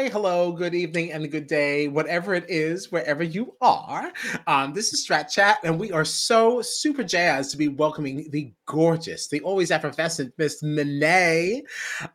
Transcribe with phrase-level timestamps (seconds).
[0.00, 4.10] Hi, hello, good evening, and good day, whatever it is, wherever you are.
[4.46, 8.50] Um, this is Strat Chat, and we are so super jazzed to be welcoming the
[8.64, 11.60] gorgeous, the always effervescent Miss Minee.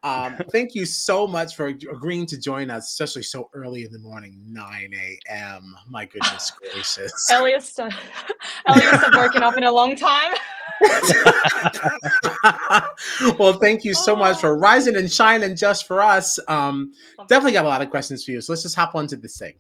[0.02, 4.00] Um, thank you so much for agreeing to join us, especially so early in the
[4.00, 4.92] morning, 9
[5.30, 5.76] a.m.
[5.88, 7.30] My goodness gracious.
[7.32, 7.92] Earliest, uh,
[8.68, 10.34] earliest I've woken up in a long time.
[13.40, 16.40] well, thank you so much for rising and shining just for us.
[16.48, 16.94] Um,
[17.28, 18.42] definitely got a lot of questions for you.
[18.42, 19.56] So let's just hop on to this thing.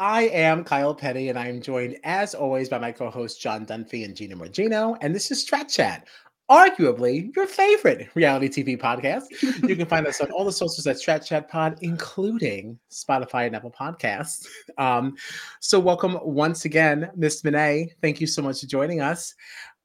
[0.00, 3.66] I am Kyle Petty, and I am joined, as always, by my co hosts John
[3.66, 4.96] Dunphy and Gina Morgino.
[5.02, 6.08] And this is Strat Chat,
[6.50, 9.24] arguably your favorite reality TV podcast.
[9.68, 13.54] you can find us on all the socials at Strat Chat Pod, including Spotify and
[13.54, 14.46] Apple Podcasts.
[14.78, 15.16] Um,
[15.60, 17.90] so, welcome once again, Miss Minee.
[18.00, 19.34] Thank you so much for joining us.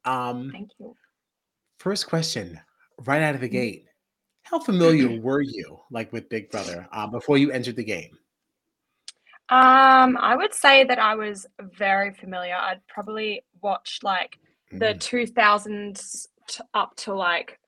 [0.06, 0.96] Um, Thank you.
[1.78, 2.58] First question,
[3.04, 3.84] right out of the gate.
[4.44, 8.16] How familiar were you, like with Big Brother, uh, before you entered the game?
[9.48, 12.54] Um, I would say that I was very familiar.
[12.54, 14.38] I'd probably watched like
[14.72, 15.32] the mm.
[15.34, 17.58] 2000s t- up to like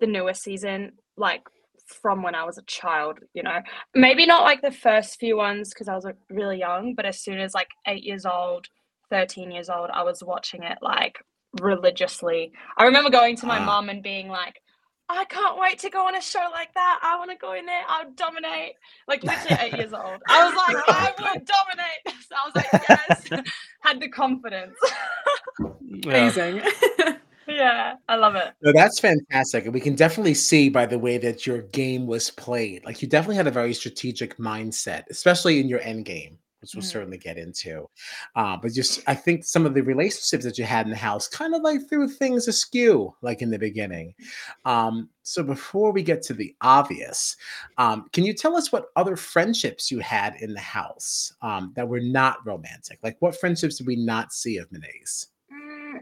[0.00, 1.42] the newer season, like
[1.86, 3.60] from when I was a child, you know.
[3.94, 7.38] Maybe not like the first few ones because I was really young, but as soon
[7.38, 8.66] as like eight years old,
[9.10, 11.18] 13 years old, I was watching it like
[11.60, 12.52] religiously.
[12.76, 13.64] I remember going to my uh.
[13.64, 14.60] mom and being like,
[15.10, 17.00] I can't wait to go on a show like that.
[17.02, 17.82] I want to go in there.
[17.88, 18.74] I'll dominate.
[19.06, 20.20] Like literally eight years old.
[20.28, 22.18] I was like, I will dominate.
[22.28, 23.44] So I was like, yes.
[23.80, 24.76] Had the confidence.
[26.04, 26.60] Amazing.
[27.48, 28.52] yeah, I love it.
[28.60, 29.64] No, that's fantastic.
[29.64, 32.84] And we can definitely see by the way that your game was played.
[32.84, 36.88] Like you definitely had a very strategic mindset, especially in your end game which we'll
[36.88, 36.92] mm.
[36.92, 37.88] certainly get into.
[38.36, 41.28] Uh, but just, I think some of the relationships that you had in the house
[41.28, 44.14] kind of like threw things askew, like in the beginning.
[44.64, 47.36] Um, so before we get to the obvious,
[47.78, 51.88] um, can you tell us what other friendships you had in the house um, that
[51.88, 52.98] were not romantic?
[53.02, 55.28] Like what friendships did we not see of Minee's?
[55.52, 56.00] Mm,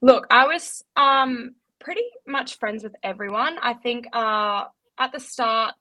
[0.00, 3.56] look, I was um, pretty much friends with everyone.
[3.62, 4.64] I think uh,
[4.98, 5.74] at the start,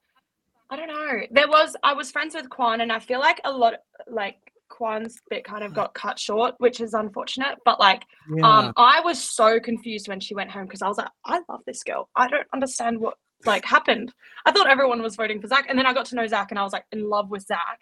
[0.72, 1.22] I don't know.
[1.32, 3.74] There was I was friends with Quan, and I feel like a lot
[4.08, 4.38] like
[4.70, 7.58] Quan's bit kind of got cut short, which is unfortunate.
[7.66, 8.48] But like, yeah.
[8.48, 11.60] um, I was so confused when she went home because I was like, I love
[11.68, 12.10] this girl.
[12.16, 13.16] I don't understand what
[13.46, 14.14] like happened.
[14.46, 16.60] I thought everyone was voting for Zach, and then I got to know Zach, and
[16.60, 17.80] I was like in love with Zach.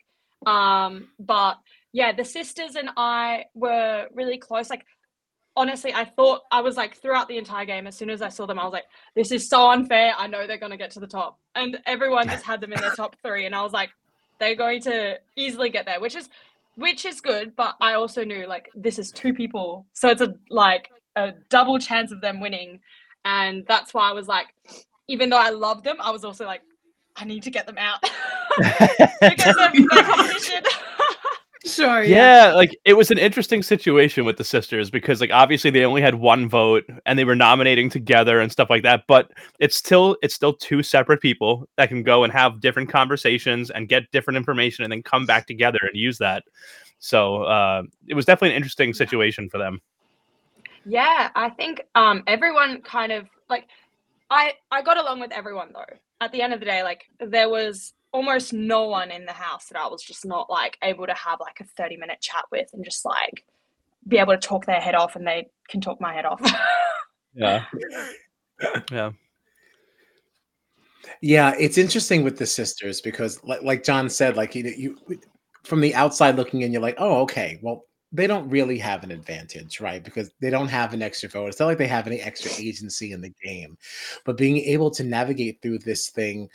[0.47, 1.57] Um, but
[1.94, 4.69] yeah, the sisters and I were really close.
[4.71, 4.85] Like
[5.59, 8.46] honestly, I thought I was like throughout the entire game, as soon as I saw
[8.46, 10.14] them, I was like, this is so unfair.
[10.18, 11.38] I know they're going to get to the top.
[11.53, 13.46] And everyone just had them in their top three.
[13.46, 13.90] And I was like,
[14.40, 16.30] they're going to easily get there, which is
[16.75, 17.58] which is good.
[17.58, 19.86] But I also knew like this is two people.
[19.92, 22.80] So it's a like a double chance of them winning.
[23.25, 24.48] And that's why I was like,
[25.09, 26.62] even though I loved them, I was also like,
[27.18, 28.00] I need to get them out
[29.19, 30.64] because of the competition.
[31.66, 32.03] Sure.
[32.03, 32.47] Yeah.
[32.47, 36.02] yeah, like it was an interesting situation with the sisters because like obviously they only
[36.02, 40.16] had one vote and they were nominating together and stuff like that, but it's still
[40.22, 44.38] it's still two separate people that can go and have different conversations and get different
[44.38, 46.44] information and then come back together and use that.
[47.00, 49.81] So, uh it was definitely an interesting situation for them.
[50.86, 53.68] Yeah, I think um everyone kind of like
[54.30, 55.98] I I got along with everyone though.
[56.22, 59.67] At the end of the day, like there was almost no one in the house
[59.67, 62.69] that I was just not like able to have like a 30 minute chat with
[62.73, 63.45] and just like
[64.07, 66.41] be able to talk their head off and they can talk my head off.
[67.33, 67.65] yeah.
[68.91, 69.11] Yeah.
[71.21, 75.19] Yeah, it's interesting with the sisters because like, like John said, like you, you
[75.63, 79.11] from the outside looking in, you're like, oh, okay, well, they don't really have an
[79.11, 80.03] advantage, right?
[80.03, 81.47] Because they don't have an extra vote.
[81.47, 83.77] It's not like they have any extra agency in the game.
[84.25, 86.50] But being able to navigate through this thing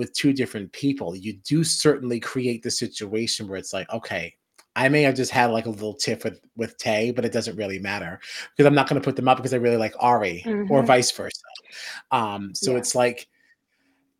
[0.00, 4.34] with two different people, you do certainly create the situation where it's like, okay,
[4.74, 7.54] I may have just had like a little tiff with with Tay, but it doesn't
[7.54, 8.18] really matter
[8.56, 10.72] because I'm not going to put them up because I really like Ari mm-hmm.
[10.72, 11.42] or vice versa.
[12.10, 12.78] Um, so yeah.
[12.78, 13.28] it's like,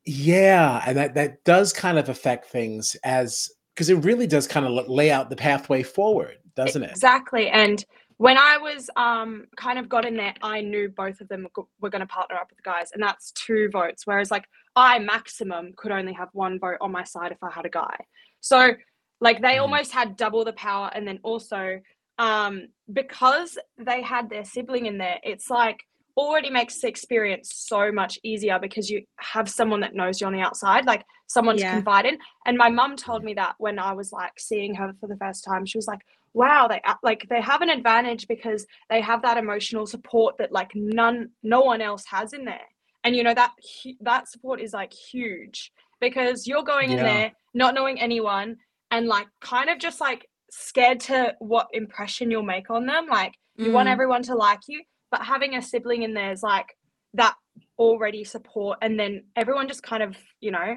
[0.05, 4.67] yeah, and that that does kind of affect things as because it really does kind
[4.67, 6.91] of lay out the pathway forward, doesn't it?
[6.91, 7.83] Exactly, and
[8.21, 11.49] when I was um, kind of got in there, I knew both of them
[11.81, 14.07] were going to partner up with the guys, and that's two votes.
[14.07, 14.45] Whereas, like,
[14.77, 17.97] I maximum could only have one vote on my side if I had a guy.
[18.41, 18.75] So,
[19.21, 19.63] like, they mm.
[19.63, 20.91] almost had double the power.
[20.95, 21.81] And then also,
[22.19, 25.81] um, because they had their sibling in there, it's like
[26.17, 30.33] already makes the experience so much easier because you have someone that knows you on
[30.33, 31.71] the outside, like someone yeah.
[31.71, 32.19] to confide in.
[32.47, 35.45] And my mum told me that when I was like seeing her for the first
[35.45, 36.01] time, she was like,
[36.33, 40.71] wow they like they have an advantage because they have that emotional support that like
[40.75, 42.61] none no one else has in there
[43.05, 43.53] and you know that
[44.01, 46.97] that support is like huge because you're going yeah.
[46.97, 48.57] in there not knowing anyone
[48.91, 53.35] and like kind of just like scared to what impression you'll make on them like
[53.57, 53.73] you mm.
[53.73, 56.75] want everyone to like you but having a sibling in there is like
[57.15, 57.35] that
[57.79, 60.77] already support and then everyone just kind of you know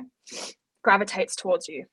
[0.84, 1.86] gravitates towards you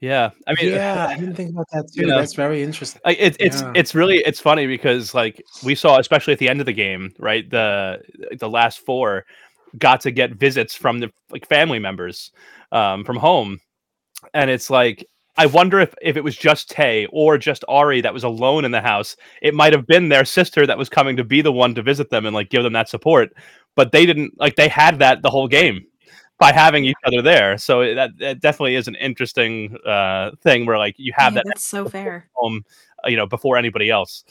[0.00, 2.02] yeah, I mean, yeah, I didn't think about that too.
[2.02, 3.00] You know, That's very interesting.
[3.04, 3.72] Like it, it's yeah.
[3.74, 7.12] it's really it's funny because like we saw, especially at the end of the game,
[7.18, 7.48] right?
[7.50, 8.00] The
[8.38, 9.24] the last four
[9.76, 12.30] got to get visits from the like family members
[12.70, 13.58] um, from home,
[14.34, 15.04] and it's like
[15.36, 18.70] I wonder if if it was just Tay or just Ari that was alone in
[18.70, 21.74] the house, it might have been their sister that was coming to be the one
[21.74, 23.32] to visit them and like give them that support.
[23.74, 25.86] But they didn't like they had that the whole game
[26.38, 27.58] by having each other there.
[27.58, 31.44] So that, that definitely is an interesting uh, thing where like you have yeah, that.
[31.46, 32.28] That's so fair.
[32.34, 32.64] Home,
[33.06, 34.24] you know, before anybody else.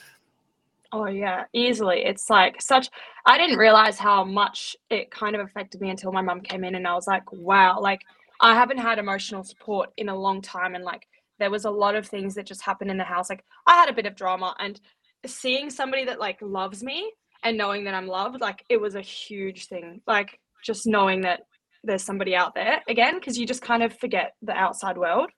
[0.94, 2.06] Oh yeah, easily.
[2.06, 2.90] It's like such.
[3.26, 6.76] I didn't realize how much it kind of affected me until my mum came in,
[6.76, 8.02] and I was like, wow, like
[8.40, 11.08] I haven't had emotional support in a long time, and like
[11.40, 13.30] there was a lot of things that just happened in the house.
[13.30, 14.80] Like I had a bit of drama, and
[15.26, 17.12] seeing somebody that like loves me
[17.44, 20.02] and knowing that I'm loved, like it was a huge thing.
[20.08, 21.42] Like just knowing that
[21.84, 25.30] there's somebody out there again because you just kind of forget the outside world.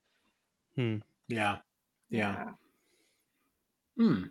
[0.75, 0.97] Hmm.
[1.27, 1.57] Yeah.
[2.09, 2.36] Yeah.
[2.36, 2.50] yeah.
[3.97, 4.24] Hmm.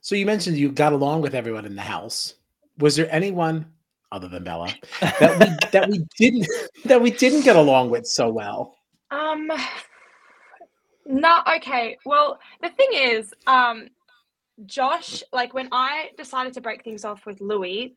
[0.00, 2.34] So you mentioned you got along with everyone in the house.
[2.78, 3.66] Was there anyone
[4.10, 6.46] other than Bella that we that we didn't
[6.84, 8.76] that we didn't get along with so well?
[9.10, 9.50] Um
[11.04, 11.98] no, okay.
[12.06, 13.88] Well, the thing is, um
[14.66, 17.96] Josh, like when I decided to break things off with Louis,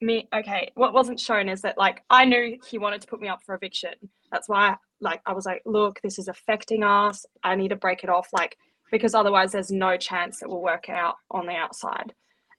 [0.00, 3.28] me okay what wasn't shown is that like i knew he wanted to put me
[3.28, 3.94] up for eviction.
[4.30, 7.24] That's why like i was like look this is affecting us.
[7.42, 8.56] I need to break it off like
[8.90, 12.12] because otherwise there's no chance that we'll work out on the outside.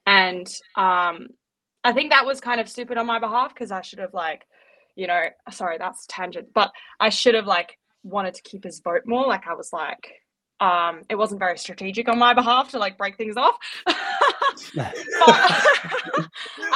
[0.06, 1.28] And um
[1.84, 4.46] i think that was kind of stupid on my behalf because i should have like
[4.96, 9.04] you know sorry that's tangent but i should have like wanted to keep his vote
[9.06, 9.28] more.
[9.28, 10.12] Like i was like
[10.60, 13.56] um it wasn't very strategic on my behalf to like break things off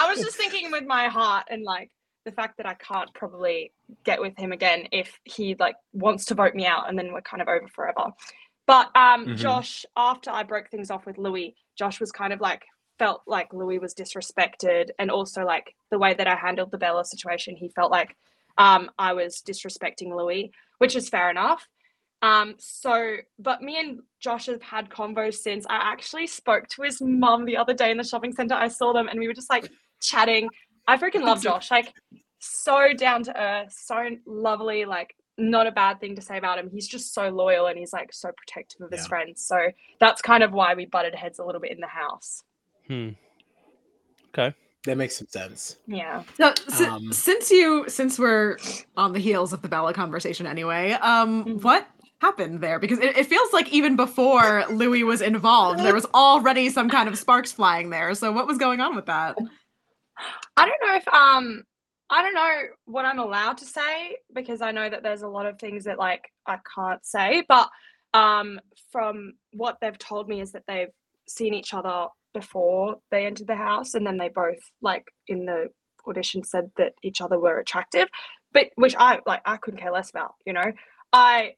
[0.01, 1.89] I was just thinking with my heart and like
[2.25, 3.73] the fact that I can't probably
[4.03, 7.21] get with him again if he like wants to vote me out and then we're
[7.21, 8.11] kind of over forever.
[8.67, 9.35] But um mm-hmm.
[9.35, 12.63] Josh, after I broke things off with Louis, Josh was kind of like
[12.99, 17.03] felt like Louis was disrespected and also like the way that I handled the Bella
[17.03, 18.15] situation, he felt like
[18.57, 21.67] um I was disrespecting Louis, which is fair enough.
[22.21, 25.65] Um, so, but me and Josh have had convos since.
[25.69, 28.55] I actually spoke to his mum the other day in the shopping center.
[28.55, 29.69] I saw them and we were just like
[30.01, 30.49] chatting.
[30.87, 31.71] I freaking love Josh.
[31.71, 31.93] Like,
[32.39, 34.85] so down to earth, so lovely.
[34.85, 36.69] Like, not a bad thing to say about him.
[36.71, 38.97] He's just so loyal and he's like so protective of yeah.
[38.97, 39.45] his friends.
[39.45, 39.57] So
[39.99, 42.43] that's kind of why we butted heads a little bit in the house.
[42.87, 43.09] Hmm.
[44.29, 44.55] Okay.
[44.85, 45.77] That makes some sense.
[45.87, 46.23] Yeah.
[46.37, 46.53] So,
[46.87, 48.57] um, since you since we're
[48.97, 51.57] on the heels of the Bella conversation anyway, um, mm-hmm.
[51.59, 51.87] what
[52.21, 56.69] happened there because it, it, feels like even before Louis was involved, there was already
[56.69, 58.13] some kind of sparks flying there.
[58.13, 59.35] So what was going on with that?
[60.55, 61.63] I don't know if um
[62.09, 65.47] I don't know what I'm allowed to say because I know that there's a lot
[65.47, 67.69] of things that like I can't say, but
[68.13, 68.59] um
[68.91, 70.89] from what they've told me is that they've
[71.27, 75.69] seen each other before they entered the house and then they both like in the
[76.07, 78.07] audition said that each other were attractive
[78.53, 80.71] but which I like I couldn't care less about, you know.
[81.13, 81.53] I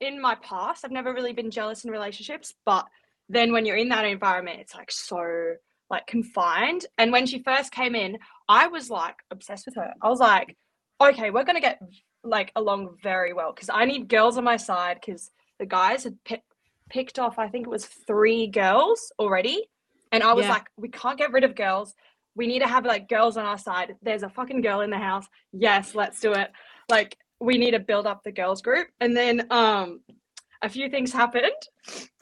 [0.00, 2.86] in my past, I've never really been jealous in relationships, but
[3.28, 5.54] then when you're in that environment, it's like so
[5.90, 6.86] like confined.
[6.98, 9.94] And when she first came in, I was like obsessed with her.
[10.02, 10.56] I was like,
[11.00, 11.80] okay, we're gonna get
[12.24, 16.16] like along very well because I need girls on my side because the guys had
[16.24, 16.42] p-
[16.90, 19.68] picked off, I think it was three girls already.
[20.12, 20.52] And I was yeah.
[20.52, 21.94] like, we can't get rid of girls.
[22.34, 23.96] We need to have like girls on our side.
[24.02, 25.26] There's a fucking girl in the house.
[25.52, 26.50] Yes, let's do it.
[26.88, 30.00] Like we need to build up the girls group and then um
[30.62, 31.52] a few things happened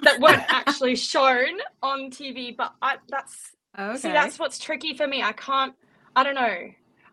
[0.03, 2.57] that weren't actually shown on TV.
[2.57, 3.97] But I, that's Okay.
[3.99, 5.23] see, that's what's tricky for me.
[5.23, 5.75] I can't.
[6.15, 6.57] I don't know.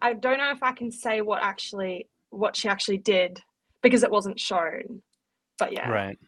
[0.02, 3.42] I don't know if I can say what actually what she actually did
[3.82, 5.02] because it wasn't shown.
[5.58, 6.20] But yeah, Right.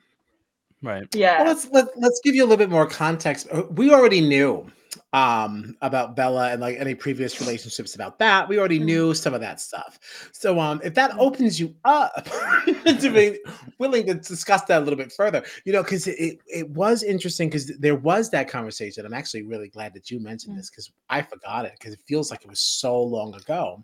[0.84, 1.08] Right.
[1.16, 1.38] yeah.
[1.40, 3.48] Well, let's let, let's give you a little bit more context.
[3.52, 4.70] Uh, We already knew
[5.14, 8.48] um about Bella and like any previous relationships about that.
[8.48, 8.86] We already Mhm.
[8.86, 9.98] knew some of that stuff.
[10.34, 12.26] So um if that opens you up
[12.86, 13.40] to be
[13.80, 17.02] willing to discuss that a little bit further, you know, because it, it it was
[17.02, 19.04] interesting because there was that conversation.
[19.06, 20.58] I'm actually really glad that you mentioned Mm.
[20.58, 23.84] this because I forgot it because it feels like it was so long ago.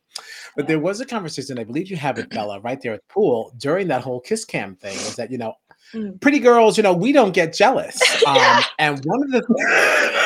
[0.56, 3.13] But there was a conversation I believe you had with Bella right there at the
[3.13, 4.94] pool during that whole kiss cam thing.
[4.96, 5.53] Is that you know.
[6.22, 8.00] Pretty girls, you know, we don't get jealous.
[8.27, 8.63] Um, Yeah.
[8.79, 9.41] and one of the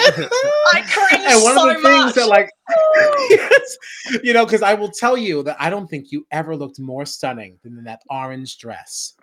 [1.26, 2.48] and one so of the things that like
[3.30, 3.76] yes,
[4.22, 7.04] you know, because I will tell you that I don't think you ever looked more
[7.04, 9.14] stunning than in that orange dress.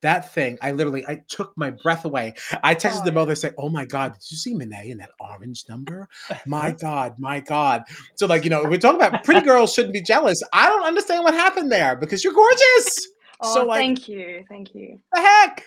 [0.00, 2.34] That thing, I literally, I took my breath away.
[2.64, 3.28] I texted Oh, them both.
[3.30, 6.08] I said, "Oh my god, did you see Minee in that orange number?
[6.44, 7.84] My god, my god!"
[8.16, 10.42] So, like, you know, we're talking about pretty girls shouldn't be jealous.
[10.52, 13.08] I don't understand what happened there because you're gorgeous.
[13.42, 15.00] Oh, so, like, thank you, thank you.
[15.12, 15.64] the heck?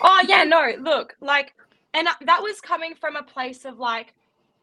[0.00, 1.54] Oh yeah, no, look, like,
[1.94, 4.14] and that was coming from a place of like,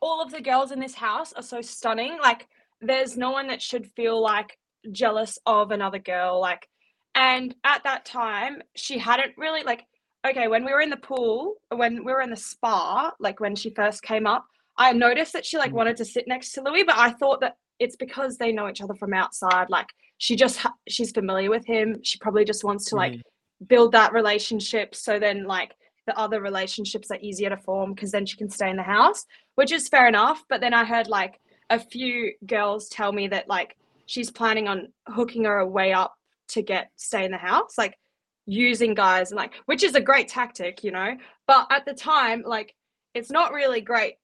[0.02, 2.18] all of the girls in this house are so stunning.
[2.22, 2.48] Like,
[2.82, 4.58] there's no one that should feel like
[4.92, 6.42] jealous of another girl.
[6.42, 6.68] Like,
[7.16, 9.86] and at that time, she hadn't really like.
[10.26, 13.56] Okay, when we were in the pool, when we were in the spa, like when
[13.56, 14.46] she first came up,
[14.78, 15.76] I noticed that she like Mm.
[15.76, 18.82] wanted to sit next to Louis, but I thought that it's because they know each
[18.82, 19.70] other from outside.
[19.70, 19.88] Like,
[20.18, 22.00] she just ha- she's familiar with him.
[22.04, 23.22] She probably just wants to like mm.
[23.68, 25.74] build that relationship so then like
[26.06, 29.26] the other relationships are easier to form because then she can stay in the house
[29.56, 31.40] which is fair enough but then i heard like
[31.70, 33.76] a few girls tell me that like
[34.06, 36.14] she's planning on hooking her way up
[36.50, 37.98] to get stay in the house like
[38.46, 41.16] using guys and like which is a great tactic you know
[41.48, 42.76] but at the time like
[43.14, 44.16] it's not really great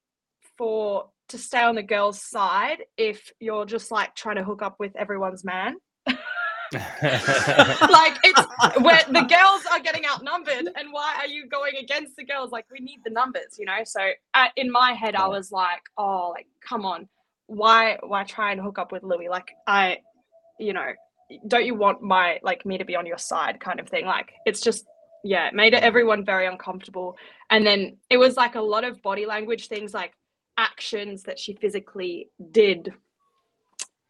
[0.57, 4.75] for to stay on the girl's side if you're just like trying to hook up
[4.79, 5.75] with everyone's man.
[6.71, 8.41] Like it's
[8.81, 12.51] where the girls are getting outnumbered and why are you going against the girls?
[12.51, 13.83] Like we need the numbers you know?
[13.85, 14.01] So
[14.33, 17.07] uh, in my head i was like oh like come on.
[17.47, 19.29] Why why try and hook up with louis?
[19.29, 19.97] Like i
[20.59, 20.91] you know
[21.47, 24.05] don't you want my like me to be on your side kind of thing?
[24.05, 24.85] Like it's just
[25.23, 27.17] yeah it made everyone very uncomfortable.
[27.49, 30.13] And then it was like a lot of body language things like
[30.59, 32.93] actions that she physically did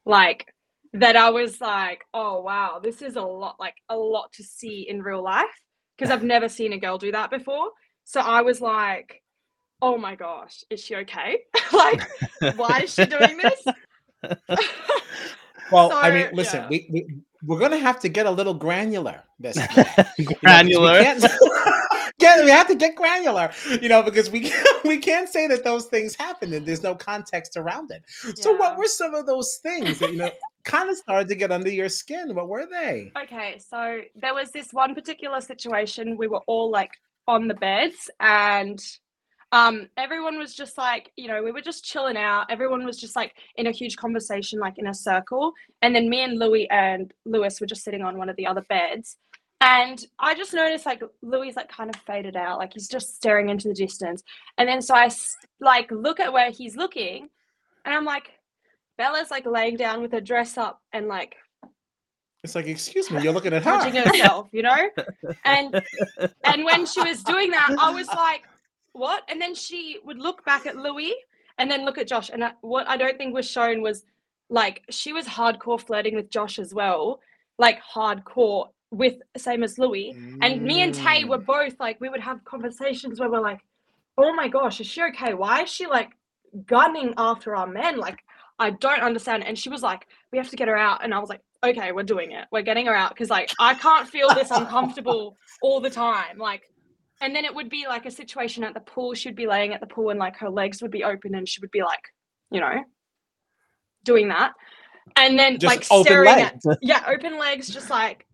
[0.06, 0.52] like
[0.94, 4.88] that I was like, oh wow, this is a lot like a lot to see
[4.90, 5.46] in real life
[5.96, 7.70] because I've never seen a girl do that before.
[8.06, 9.22] So I was like,
[9.82, 11.40] oh my gosh, is she okay?
[11.72, 12.02] like,
[12.56, 13.64] why is she doing this?
[15.72, 16.68] Well, I mean, listen, yeah.
[16.70, 17.08] we, we
[17.44, 19.86] we're gonna have to get a little granular this time.
[20.18, 21.00] you know, 'cause we Granular.
[22.20, 25.64] Get, we have to get granular, you know, because we can't, we can't say that
[25.64, 28.04] those things happened and there's no context around it.
[28.38, 30.32] So, what were some of those things that you know
[30.66, 32.36] kind of started to get under your skin?
[32.36, 33.12] What were they?
[33.24, 36.18] Okay, so there was this one particular situation.
[36.18, 36.92] We were all like
[37.28, 38.82] on the beds, and
[39.52, 42.46] um, everyone was just like, you know, we were just chilling out.
[42.52, 45.54] Everyone was just like in a huge conversation, like in a circle.
[45.82, 48.62] And then me and Louis and Lewis were just sitting on one of the other
[48.62, 49.18] beds.
[49.62, 53.50] And I just noticed like Louis like kind of faded out, like he's just staring
[53.50, 54.24] into the distance.
[54.58, 55.10] And then so I
[55.60, 57.30] like look at where he's looking,
[57.84, 58.32] and I'm like,
[58.98, 61.36] Bella's like laying down with her dress up and like
[62.44, 63.72] It's like, excuse me, you're looking at her.
[63.72, 64.08] touching her.
[64.08, 64.90] herself, you know?
[65.46, 65.82] And
[66.46, 68.44] and when she was doing that, I was like,
[68.94, 69.24] what?
[69.30, 71.14] And then she would look back at Louis
[71.58, 72.30] and then look at Josh.
[72.32, 74.06] And I, what I don't think was shown was
[74.50, 77.20] like she was hardcore flirting with Josh as well,
[77.58, 80.16] like hardcore with same as Louis.
[80.42, 81.46] And me and Tay were Mm.
[81.46, 83.60] both like, we would have conversations where we're like,
[84.18, 85.34] oh my gosh, is she okay?
[85.34, 86.10] Why is she like
[86.66, 87.98] gunning after our men?
[87.98, 88.20] Like,
[88.58, 89.46] I don't understand.
[89.46, 91.04] And she was like, we have to get her out.
[91.04, 92.46] And I was like, okay, we're doing it.
[92.52, 96.38] We're getting her out because like I can't feel this uncomfortable all the time.
[96.38, 96.64] Like,
[97.22, 99.14] and then it would be like a situation at the pool.
[99.14, 101.62] She'd be laying at the pool and like her legs would be open and she
[101.62, 102.02] would be like,
[102.50, 102.84] you know,
[104.04, 104.54] doing that.
[105.16, 106.66] And then Just like staring legs.
[106.66, 108.26] at yeah, open legs, just like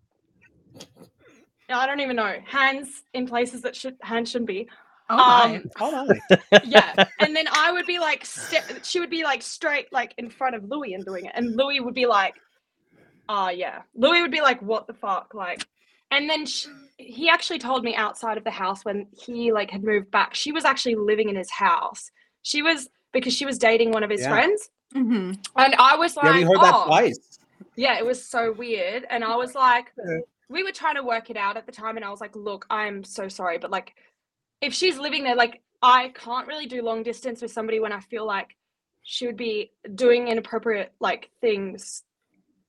[1.68, 4.68] I don't even know hands in places that should hands shouldn't be.
[5.08, 5.56] Oh my.
[5.56, 6.08] Um, Hold on.
[6.64, 10.28] yeah, and then I would be like, st- she would be like straight like in
[10.30, 12.34] front of Louis and doing it, and Louis would be like,
[13.28, 15.66] "Ah, yeah." Louis would be like, "What the fuck?" Like,
[16.10, 16.66] and then sh
[16.98, 20.34] he actually told me outside of the house when he like had moved back.
[20.34, 22.10] She was actually living in his house.
[22.42, 24.30] She was because she was dating one of his Yeah.
[24.30, 25.38] friends, Mhm.
[25.56, 27.38] and I was like, Yeah, we heard "Oh." that twice.
[27.76, 29.04] yeah, it was so weird.
[29.10, 29.92] And I was like,
[30.48, 32.66] we were trying to work it out at the time, and I was like, look,
[32.70, 33.94] I'm so sorry, but like,
[34.60, 38.00] if she's living there, like, I can't really do long distance with somebody when I
[38.00, 38.56] feel like
[39.02, 42.02] she would be doing inappropriate like things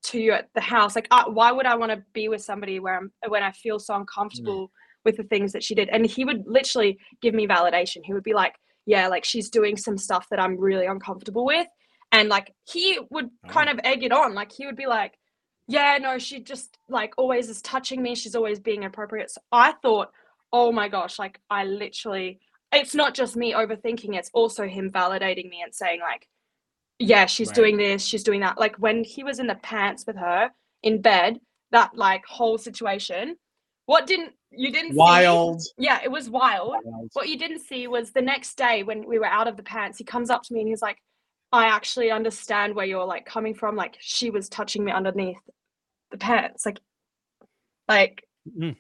[0.04, 0.96] to you at the house.
[0.96, 3.80] Like, I, why would I want to be with somebody where I'm when I feel
[3.80, 4.72] so uncomfortable mm.
[5.06, 5.90] with the things that she did?
[5.90, 8.02] And he would literally give me validation.
[8.04, 8.56] He would be like,
[8.86, 11.68] yeah, like she's doing some stuff that I'm really uncomfortable with.
[12.12, 13.54] And like he would uh-huh.
[13.54, 14.34] kind of egg it on.
[14.34, 15.14] Like he would be like,
[15.68, 18.16] yeah, no, she just like always is touching me.
[18.16, 19.32] She's always being appropriate.
[19.32, 20.10] So I thought,
[20.54, 22.40] oh my gosh, like I literally,
[22.72, 26.28] it's not just me overthinking, it's also him validating me and saying, like,
[27.00, 27.56] yeah, she's Right.
[27.56, 28.58] doing this, she's doing that.
[28.58, 30.50] Like when he was in the pants with her
[30.84, 31.40] in bed,
[31.72, 33.36] that like whole situation,
[33.88, 35.62] what didn't you didn't see- Wild.
[35.78, 36.76] yeah, it was wild.
[36.86, 37.10] wild.
[37.14, 39.98] What you didn't see was the next day when we were out of the pants,
[39.98, 40.98] he comes up to me and he's like,
[41.52, 43.76] I actually understand where you're like coming from.
[43.76, 45.40] Like she was touching me underneath
[46.12, 46.66] the pants.
[46.66, 46.80] Like
[47.88, 48.24] like
[48.58, 48.78] Mm.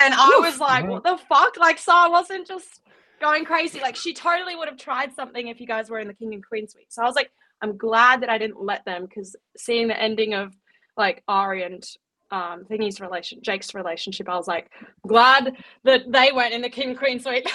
[0.00, 0.44] and I Oof.
[0.44, 1.56] was like, what the fuck?
[1.56, 2.80] Like so I wasn't just
[3.20, 3.80] going crazy.
[3.80, 6.44] Like she totally would have tried something if you guys were in the King and
[6.44, 6.92] Queen suite.
[6.92, 7.30] So I was like,
[7.62, 10.52] I'm glad that I didn't let them because seeing the ending of
[10.96, 11.88] like Ari and
[12.32, 14.70] um Thingy's relation Jake's relationship, I was like,
[15.06, 17.48] glad that they weren't in the King and Queen suite.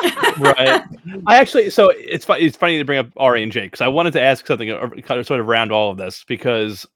[0.38, 0.82] right.
[1.26, 2.44] I actually, so it's funny.
[2.44, 4.90] It's funny to bring up Ari and Jake because I wanted to ask something, or
[5.24, 6.86] sort of round all of this because,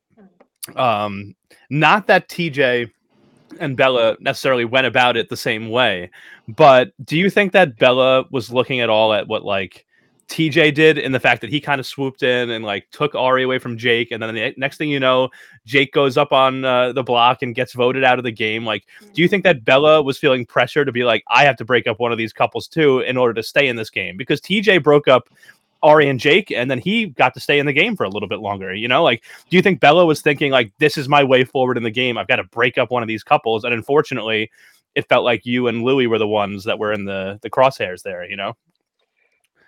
[0.77, 1.35] um,
[1.71, 2.91] not that TJ
[3.61, 6.11] and Bella necessarily went about it the same way,
[6.49, 9.87] but do you think that Bella was looking at all at what like
[10.29, 13.45] TJ did in the fact that he kind of swooped in and like took Ari
[13.45, 15.31] away from Jake, and then the next thing you know,
[15.65, 18.65] Jake goes up on uh, the block and gets voted out of the game.
[18.65, 21.65] Like, do you think that Bella was feeling pressure to be like, I have to
[21.65, 24.17] break up one of these couples too in order to stay in this game?
[24.17, 25.29] Because TJ broke up
[25.83, 28.29] Ari and Jake, and then he got to stay in the game for a little
[28.29, 28.75] bit longer.
[28.75, 31.77] You know, like, do you think Bella was thinking like, this is my way forward
[31.77, 32.19] in the game?
[32.19, 34.51] I've got to break up one of these couples, and unfortunately,
[34.95, 38.03] it felt like you and Louis were the ones that were in the the crosshairs
[38.03, 38.29] there.
[38.29, 38.57] You know?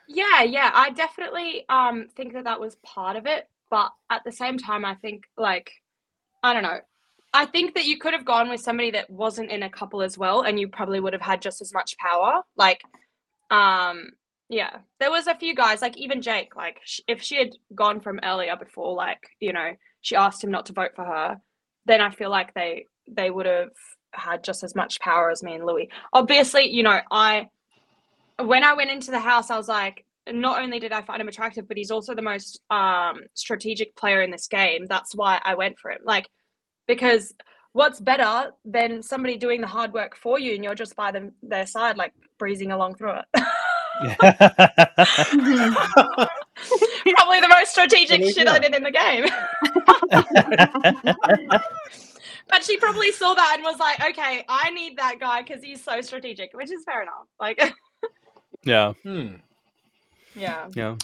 [0.08, 4.32] Yeah, yeah, I definitely um think that that was part of it, but at the
[4.32, 5.70] same time, I think like
[6.42, 6.80] I don't know.
[7.34, 10.16] I think that you could have gone with somebody that wasn't in a couple as
[10.16, 12.42] well, and you probably would have had just as much power.
[12.56, 12.82] Like,
[13.50, 14.12] um,
[14.48, 16.56] yeah, there was a few guys, like even Jake.
[16.56, 20.50] Like, sh- if she had gone from earlier before, like you know, she asked him
[20.50, 21.40] not to vote for her,
[21.86, 23.70] then I feel like they they would have
[24.12, 25.90] had just as much power as me and Louis.
[26.12, 27.48] Obviously, you know, I
[28.38, 31.28] when I went into the house, I was like, not only did I find him
[31.28, 34.86] attractive, but he's also the most um, strategic player in this game.
[34.86, 36.00] That's why I went for him.
[36.04, 36.28] Like,
[36.86, 37.34] because
[37.72, 41.32] what's better than somebody doing the hard work for you and you're just by them
[41.42, 43.42] their side, like breezing along through it?
[47.16, 48.58] Probably the most strategic Well, shit I yeah.
[48.58, 49.24] did in the game.
[52.48, 55.82] but she probably saw that and was like, okay, I need that guy because he's
[55.82, 57.26] so strategic, which is fair enough.
[57.40, 57.60] Like,
[58.64, 59.34] yeah, Hmm.
[60.34, 60.68] yeah.
[60.74, 60.96] yeah.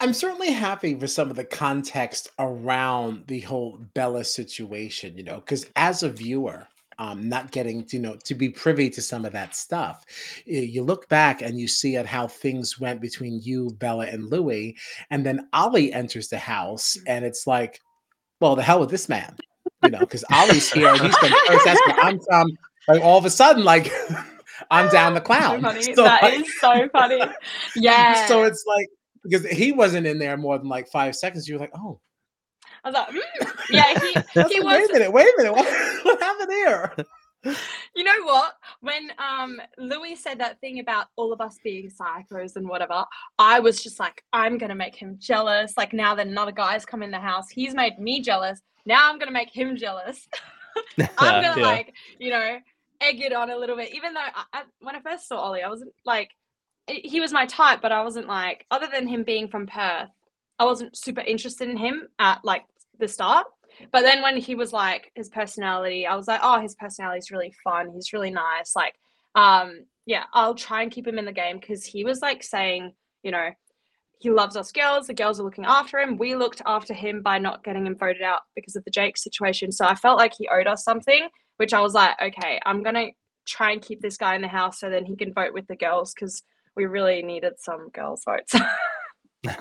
[0.00, 5.36] I'm certainly happy for some of the context around the whole Bella situation, you know,
[5.36, 9.24] because as a viewer, um, not getting to, you know to be privy to some
[9.24, 10.04] of that stuff,
[10.46, 14.76] you look back and you see at how things went between you, Bella, and Louis,
[15.10, 17.80] and then Ollie enters the house, and it's like,
[18.40, 19.36] well, the hell with this man,
[19.82, 21.64] you know, because Ollie's here and he's been first.
[21.64, 22.48] That's where I'm from.
[22.88, 23.90] Like all of a sudden, like
[24.70, 25.62] I'm down the So clown.
[25.62, 25.82] funny.
[25.94, 27.20] So, That like- is so funny.
[27.76, 28.26] Yeah.
[28.26, 28.86] so it's like
[29.22, 31.48] because he wasn't in there more than like five seconds.
[31.48, 31.98] You were like, oh,
[32.84, 33.52] I was like, mm.
[33.70, 34.12] yeah, he,
[34.54, 36.92] he like, wait a minute, wait a minute, what, what happened here?
[37.94, 38.54] You know what?
[38.80, 43.04] When um Louis said that thing about all of us being psychos and whatever,
[43.38, 45.74] I was just like, I'm gonna make him jealous.
[45.76, 48.60] Like now that another guy's come in the house, he's made me jealous.
[48.86, 50.26] Now I'm gonna make him jealous.
[51.18, 51.66] I'm gonna Yeah.
[51.66, 52.58] like, you know,
[53.00, 53.94] egg it on a little bit.
[53.94, 56.30] Even though I, I, when I first saw Ollie, I wasn't like,
[56.86, 60.10] he was my type, but I wasn't like, other than him being from Perth,
[60.58, 62.64] I wasn't super interested in him at like
[62.98, 63.46] the start.
[63.92, 67.30] But then when he was like his personality, I was like, oh, his personality is
[67.30, 67.90] really fun.
[67.92, 68.76] He's really nice.
[68.76, 68.94] Like,
[69.34, 72.92] um, yeah, I'll try and keep him in the game because he was like saying,
[73.22, 73.50] you know,
[74.18, 75.06] he loves us girls.
[75.08, 76.18] The girls are looking after him.
[76.18, 79.72] We looked after him by not getting him voted out because of the Jake situation.
[79.72, 83.08] So I felt like he owed us something, which I was like, okay, I'm gonna
[83.46, 85.76] try and keep this guy in the house so then he can vote with the
[85.76, 86.42] girls because
[86.76, 88.54] we really needed some girls votes.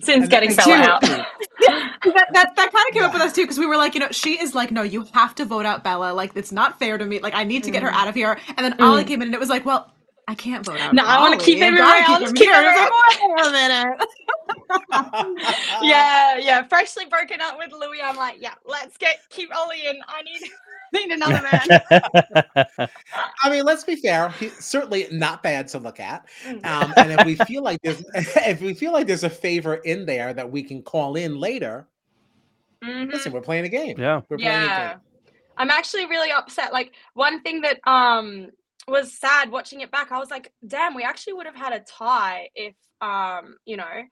[0.00, 1.04] Since And- getting Bella out.
[1.70, 4.00] that that, that kind of came up with us too because we were like, you
[4.00, 6.12] know, she is like, no, you have to vote out Bella.
[6.14, 7.20] Like, it's not fair to me.
[7.20, 7.94] Like, I need to get her Mm.
[7.94, 8.38] out of here.
[8.56, 8.84] And then Mm.
[8.84, 9.92] Ollie came in, and it was like, well,
[10.30, 10.94] I can't vote out.
[10.94, 12.54] No, I wanna keep him I've gotta around, him keep here.
[12.54, 15.36] him And I was like, wait a minute.
[15.82, 16.62] yeah, yeah.
[16.68, 17.98] Freshly broken up with Louis.
[18.00, 19.96] I'm like, yeah, let's get keep Ollie in.
[20.06, 20.40] I need
[20.92, 22.88] need another man.
[23.42, 24.28] I mean, let's be fair.
[24.30, 26.24] He's certainly not bad to look at.
[26.46, 26.64] Mm.
[26.64, 30.06] Um, and if we feel like there's if we feel like there's a favor in
[30.06, 31.88] there that we can call in later,
[32.84, 33.10] Mhm.
[33.10, 33.98] listen, we're playing a game.
[33.98, 34.20] yeah.
[34.28, 34.88] We're playing a Yeah.
[34.90, 35.00] game.
[35.56, 36.72] I'm actually really upset.
[36.72, 38.50] Like one thing that um
[38.88, 41.80] was sad watching it back, I was like, damn, we actually would have had a
[41.80, 44.02] tie if um, you know,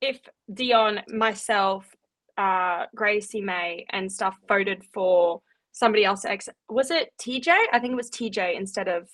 [0.00, 0.20] if
[0.52, 1.86] Dion, myself,
[2.36, 5.40] uh, Gracie May and stuff voted for
[5.72, 7.48] somebody else ex was it TJ?
[7.72, 9.08] I think it was TJ instead of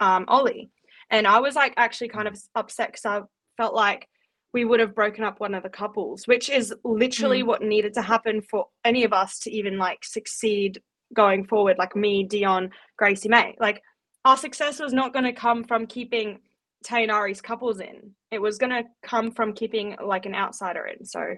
[0.00, 0.70] um Ollie.
[1.10, 3.20] And I was like actually kind of upset because I
[3.56, 4.08] felt like
[4.52, 8.02] we would have broken up one of the couples, which is literally what needed to
[8.02, 10.80] happen for any of us to even like succeed
[11.14, 13.54] going forward, like me, Dion, Gracie May.
[13.60, 13.82] Like
[14.24, 16.40] our success was not going to come from keeping
[16.84, 18.12] Tainari's couples in.
[18.30, 21.04] It was going to come from keeping like an outsider in.
[21.04, 21.36] So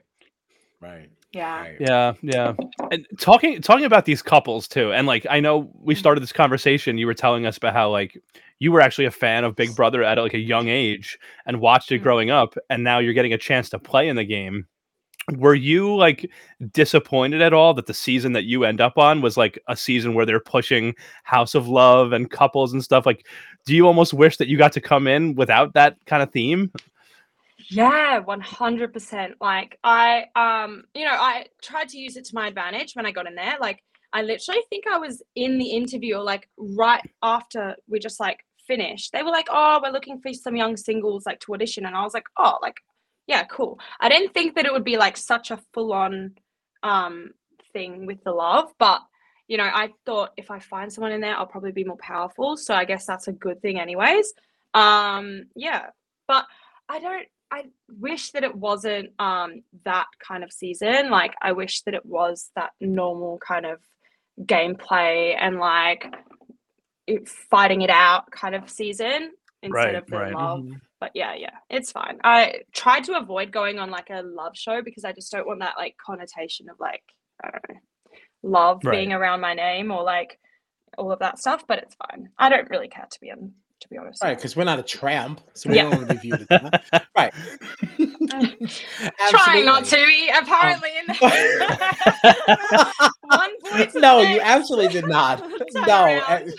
[0.80, 1.08] Right.
[1.32, 1.60] yeah.
[1.62, 1.76] Right.
[1.80, 2.54] Yeah, yeah.
[2.90, 5.98] And talking talking about these couples too, and like I know we Mhm.
[5.98, 6.98] started this conversation.
[6.98, 8.18] You were telling us about how like
[8.58, 11.90] you were actually a fan of Big Brother at like a young age and watched
[11.90, 12.02] it Mhm.
[12.02, 14.66] growing up, and now you're getting a chance to play in the game.
[15.36, 16.30] Were you like
[16.72, 20.14] disappointed at all that the season that you end up on was like a season
[20.14, 23.06] where they're pushing House of Love and couples and stuff?
[23.06, 23.26] Like,
[23.64, 26.70] do you almost wish that you got to come in without that kind of theme?
[27.70, 29.34] Yeah, 100%.
[29.40, 33.10] Like I um you know, I tried to use it to my advantage when I
[33.10, 33.56] got in there.
[33.60, 33.82] Like
[34.12, 39.12] I literally think I was in the interview like right after we just like finished.
[39.12, 42.02] They were like, "Oh, we're looking for some young singles like to audition." And I
[42.02, 42.76] was like, "Oh, like
[43.26, 46.34] yeah, cool." I didn't think that it would be like such a full-on
[46.82, 47.30] um
[47.72, 49.00] thing with the love, but
[49.46, 52.56] you know, I thought if I find someone in there, I'll probably be more powerful.
[52.56, 54.32] So I guess that's a good thing anyways.
[54.72, 55.86] Um yeah.
[56.26, 56.46] But
[56.88, 61.10] I don't I wish that it wasn't um that kind of season.
[61.10, 63.80] Like I wish that it was that normal kind of
[64.40, 66.12] gameplay and like
[67.06, 69.32] it, fighting it out kind of season
[69.64, 70.32] instead Right, of the right.
[70.32, 70.60] love.
[70.60, 70.80] Mhm.
[71.00, 72.18] But yeah, yeah, it's fine.
[72.24, 75.60] I tried to avoid going on like a love show because I just don't want
[75.60, 77.02] that like connotation of like
[77.42, 77.80] I don't know
[78.42, 78.98] love Right.
[78.98, 80.38] being around my name or like
[80.98, 81.64] all of that stuff.
[81.66, 82.28] But it's fine.
[82.38, 83.52] I don't really care to be on
[83.84, 84.22] to be honest.
[84.22, 85.82] Right, because we're not a tramp, so we Yeah.
[85.82, 87.04] don't want to be viewed as that.
[87.16, 87.32] Right.
[89.28, 91.30] Trying not to be apparently one
[93.62, 93.94] point.
[93.94, 95.40] no, you absolutely did not.
[95.86, 96.54] No, uh, it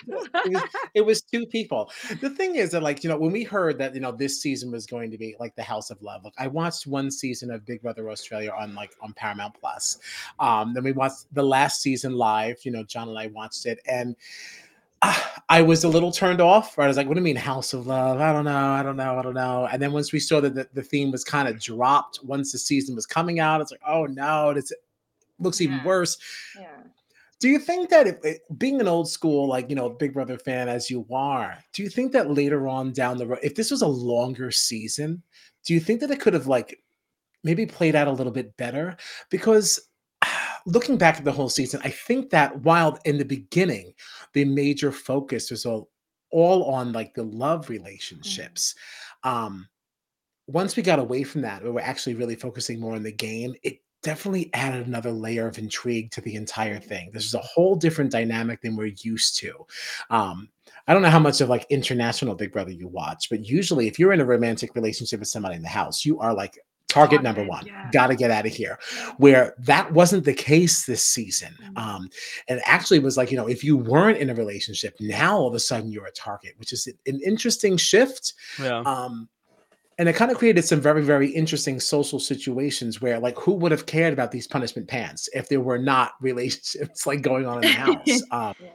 [0.54, 1.92] was, it was two people.
[2.22, 4.72] The thing is that, like, you know, when we heard that, you know, this season
[4.72, 7.66] was going to be like the House of Love, like, I watched one season of
[7.66, 9.98] Big Brother Australia on like on Paramount Plus.
[10.40, 12.60] Um, then we watched the last season live.
[12.64, 14.16] You know, John and I watched it, and
[15.50, 16.78] I was a little turned off.
[16.78, 18.20] Right, I was like, "What do you mean House of Love?
[18.20, 20.56] I don't know, I don't know, I don't know." And then once we saw that
[20.56, 23.82] the, the theme was kind of dropped, once the season was coming out, it's like,
[23.88, 24.72] "Oh no, it's
[25.40, 26.18] looks even worse."
[26.60, 26.84] yeah.
[27.42, 30.38] Do you think that if, it- being an old school, like, you know, Big Brother
[30.38, 33.70] fan as you are, do you think that later on down the road, if this
[33.72, 35.22] was a longer season,
[35.66, 36.82] do you think that it could have, like,
[37.44, 38.96] maybe played out a little bit better?
[39.30, 39.82] Because
[40.66, 43.94] looking back at the whole season, I think that while in the beginning,
[44.34, 45.90] the major focus was all,
[46.32, 48.76] all on like the love relationships.
[49.24, 49.68] Um,
[50.48, 53.56] once we got away from that, we were actually really focusing more on the game.
[53.64, 57.10] It definitely added another layer of intrigue to the entire thing.
[57.12, 59.66] This is a whole different dynamic than we're used to.
[60.12, 60.50] Um,
[60.88, 63.98] I don't know how much of like international Big Brother you watch, but usually if
[63.98, 67.44] you're in a romantic relationship with somebody in the house, you are like target number
[67.44, 67.66] one.
[67.66, 67.90] yeah.
[67.92, 68.80] Got to get out of here.
[69.18, 71.54] Where that wasn't the case this season.
[71.62, 71.78] Mhm.
[71.78, 72.10] Um,
[72.48, 75.54] and actually was like, you know, if you weren't in a relationship, now all of
[75.56, 78.34] a sudden you're a target, which is an interesting shift.
[78.62, 78.80] Yeah.
[78.82, 79.28] Um,
[79.98, 83.72] and it kind of created some very, very interesting social situations where, like, who would
[83.72, 87.62] have cared about these punishment pants if there were not relationships like going on in
[87.62, 88.22] the house?
[88.32, 88.70] um, Yeah.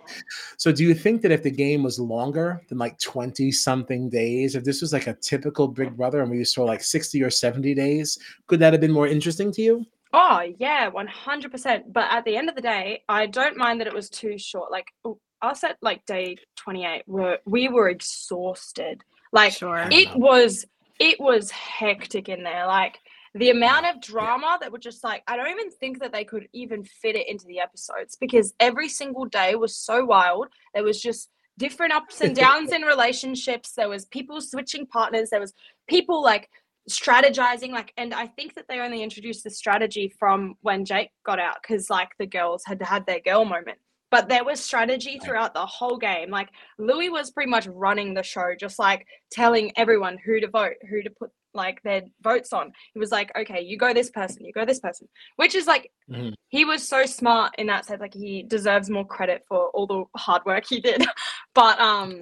[0.56, 4.54] so, do you think that if the game was longer than like 20 something days,
[4.54, 7.74] if this was like a typical Big Brother and we saw like 60 or 70
[7.74, 9.86] days, could that have been more interesting to you?
[10.12, 11.92] Oh yeah, one hundred percent.
[11.92, 14.72] But at the end of the day, I don't mind that it was too short.
[14.72, 14.92] Like
[15.40, 19.02] us at like day twenty eight, were we were exhausted.
[19.32, 19.86] Like Sure.
[19.88, 20.66] It was
[21.00, 22.66] it was hectic in there.
[22.66, 22.98] Like
[23.34, 26.46] the amount of drama that were just like I don't even think that they could
[26.52, 30.48] even fit it into the episodes because every single day was so wild.
[30.74, 33.72] There was just different ups and downs in relationships.
[33.72, 35.30] There was people switching partners.
[35.30, 35.54] There was
[35.88, 36.48] people like
[36.88, 41.38] strategizing like and i think that they only introduced the strategy from when jake got
[41.38, 43.78] out because like the girls had had their girl moment
[44.10, 46.30] but there was strategy throughout the whole game.
[46.30, 50.74] Like Louis was pretty much running the show, just like telling everyone who to vote,
[50.88, 52.72] who to put like their votes on.
[52.92, 55.90] He was like, okay, you go this person, you go this person, which is like,
[56.10, 56.30] mm-hmm.
[56.48, 58.00] he was so smart in that sense.
[58.00, 61.04] Like he deserves more credit for all the hard work he did.
[61.54, 62.20] but um,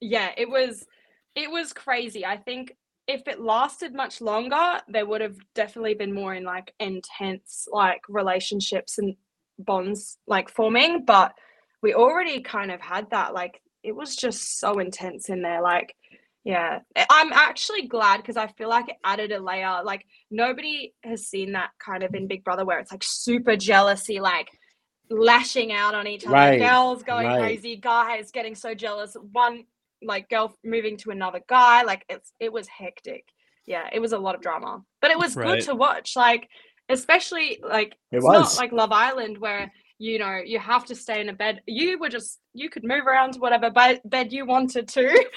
[0.00, 0.86] yeah, it was,
[1.34, 2.24] it was crazy.
[2.24, 2.74] I think
[3.06, 8.00] if it lasted much longer, there would have definitely been more in like intense like
[8.08, 9.14] relationships and
[9.58, 11.04] bonds like forming.
[11.04, 11.32] But
[11.82, 13.34] we already kind of had that.
[13.34, 15.62] Like it was just so intense in there.
[15.62, 15.94] Like,
[16.44, 19.82] yeah, I'm actually glad because I feel like it added a layer.
[19.84, 24.20] Like nobody has seen that kind of in Big Brother where it's like super jealousy,
[24.20, 24.48] like
[25.10, 26.58] lashing out on each other, right.
[26.58, 27.40] girls going right.
[27.40, 29.16] crazy, guys getting so jealous.
[29.32, 29.64] One
[30.02, 31.82] like girl moving to another guy.
[31.82, 33.24] Like it's it was hectic.
[33.66, 35.46] Yeah, it was a lot of drama, but it was right.
[35.46, 36.14] good to watch.
[36.16, 36.48] Like
[36.88, 38.56] especially like it it's was.
[38.56, 41.62] not like Love Island where you know you have to stay in a bed.
[41.66, 45.06] You were just you could move around to whatever bed you wanted to.
[45.10, 45.28] it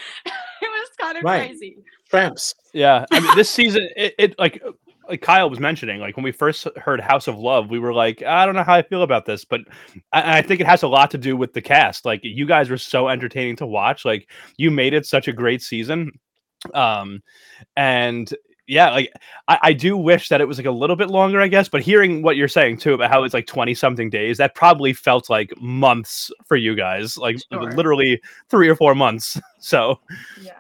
[0.62, 1.48] was kind of right.
[1.48, 1.78] crazy.
[2.10, 2.54] Tramps.
[2.74, 4.62] Yeah, I mean this season it, it like
[5.10, 8.22] like Kyle was mentioning, like when we first heard House of Love, we were like,
[8.22, 9.62] I don't know how I feel about this, but
[10.14, 12.06] I, I, think it has a lot to do with the cast.
[12.06, 14.06] Like you guys were so entertaining to watch.
[14.06, 16.12] Like you made it such a great season.
[16.76, 17.22] Um,
[17.76, 18.32] and
[18.70, 19.12] yeah, like
[19.48, 21.68] I, I do wish that it was like a little bit longer, I guess.
[21.68, 24.94] But hearing what you're saying too about how it's like 20 something days, that probably
[24.94, 27.72] felt like months for you guys, like sure.
[27.72, 29.40] literally three or four months.
[29.62, 30.00] So
[30.42, 30.54] yeah.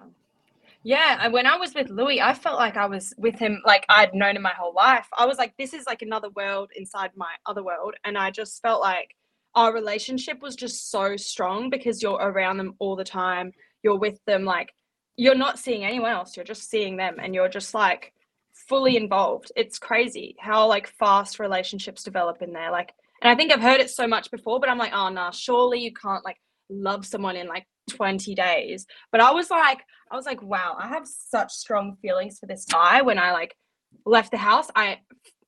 [0.83, 4.13] Yeah, when I was with Louis, I felt like I was with him like I'd
[4.13, 5.07] known him my whole life.
[5.17, 7.95] I was like, this is like another world inside my other world.
[8.03, 9.15] And I just felt like
[9.55, 13.51] our relationship was just so strong because you're around them all the time.
[13.83, 14.73] You're with them, like,
[15.19, 16.37] you're not seeing anyone else.
[16.37, 18.13] You're just seeing them and you're just like
[18.53, 19.51] fully involved.
[19.57, 22.71] It's crazy how like fast relationships develop in there.
[22.71, 25.31] Like, and I think I've heard it so much before, but I'm like, oh, nah,
[25.31, 26.37] surely you can't like
[26.69, 28.85] love someone in like 20 days.
[29.11, 32.63] But I was like, I was like, wow, I have such strong feelings for this
[32.63, 33.01] guy.
[33.01, 33.57] When I like
[34.05, 34.99] left the house, I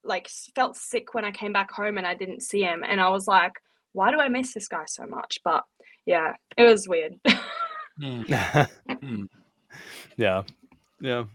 [0.04, 2.84] like felt sick when I came back home and I didn't see him.
[2.86, 3.54] And I was like,
[3.94, 5.40] why do I miss this guy so much?
[5.46, 5.64] But
[6.06, 7.14] yeah, it was weird.
[8.02, 9.30] mm.
[10.18, 10.44] yeah.
[11.00, 11.26] Yeah.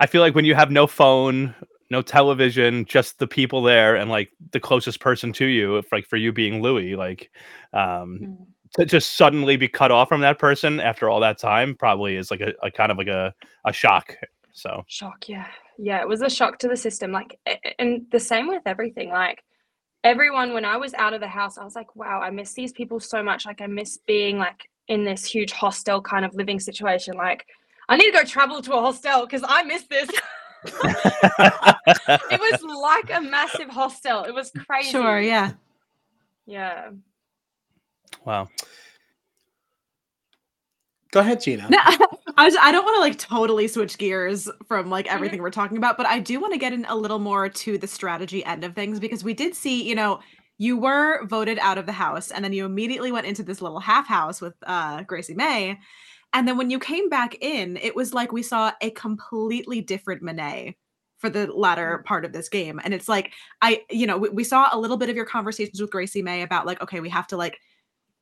[0.00, 1.54] I feel like when you have no phone,
[1.90, 6.06] no television, just the people there and like the closest person to you, if like
[6.06, 7.30] for you being Louis, like
[7.72, 11.74] um mm to just suddenly be cut off from that person after all that time
[11.74, 13.34] probably is like a, a kind of like a,
[13.66, 14.16] a shock
[14.52, 15.46] so shock yeah
[15.78, 17.38] yeah it was a shock to the system like
[17.78, 19.42] and the same with everything like
[20.04, 22.72] everyone when i was out of the house i was like wow i miss these
[22.72, 26.60] people so much like i miss being like in this huge hostel kind of living
[26.60, 27.46] situation like
[27.92, 30.10] i need to go travel to a hostel because i miss this
[30.64, 35.52] it was like a massive hostel it was crazy sure yeah
[36.46, 36.90] yeah
[38.24, 38.48] Wow.
[41.10, 41.68] Go ahead, Gina.
[41.68, 41.78] No,
[42.36, 45.14] I, was, I don't want to like totally switch gears from like mm-hmm.
[45.14, 47.78] everything we're talking about, but I do want to get in a little more to
[47.78, 50.20] the strategy end of things because we did see, you know,
[50.58, 53.80] you were voted out of the house and then you immediately went into this little
[53.80, 55.78] half house with uh, Gracie May.
[56.32, 60.22] And then when you came back in, it was like we saw a completely different
[60.22, 60.76] Minee
[61.18, 62.04] for the latter mm.
[62.06, 62.80] part of this game.
[62.82, 65.80] And it's like, I, you know, we, we saw a little bit of your conversations
[65.80, 67.60] with Gracie May about like, okay, we have to like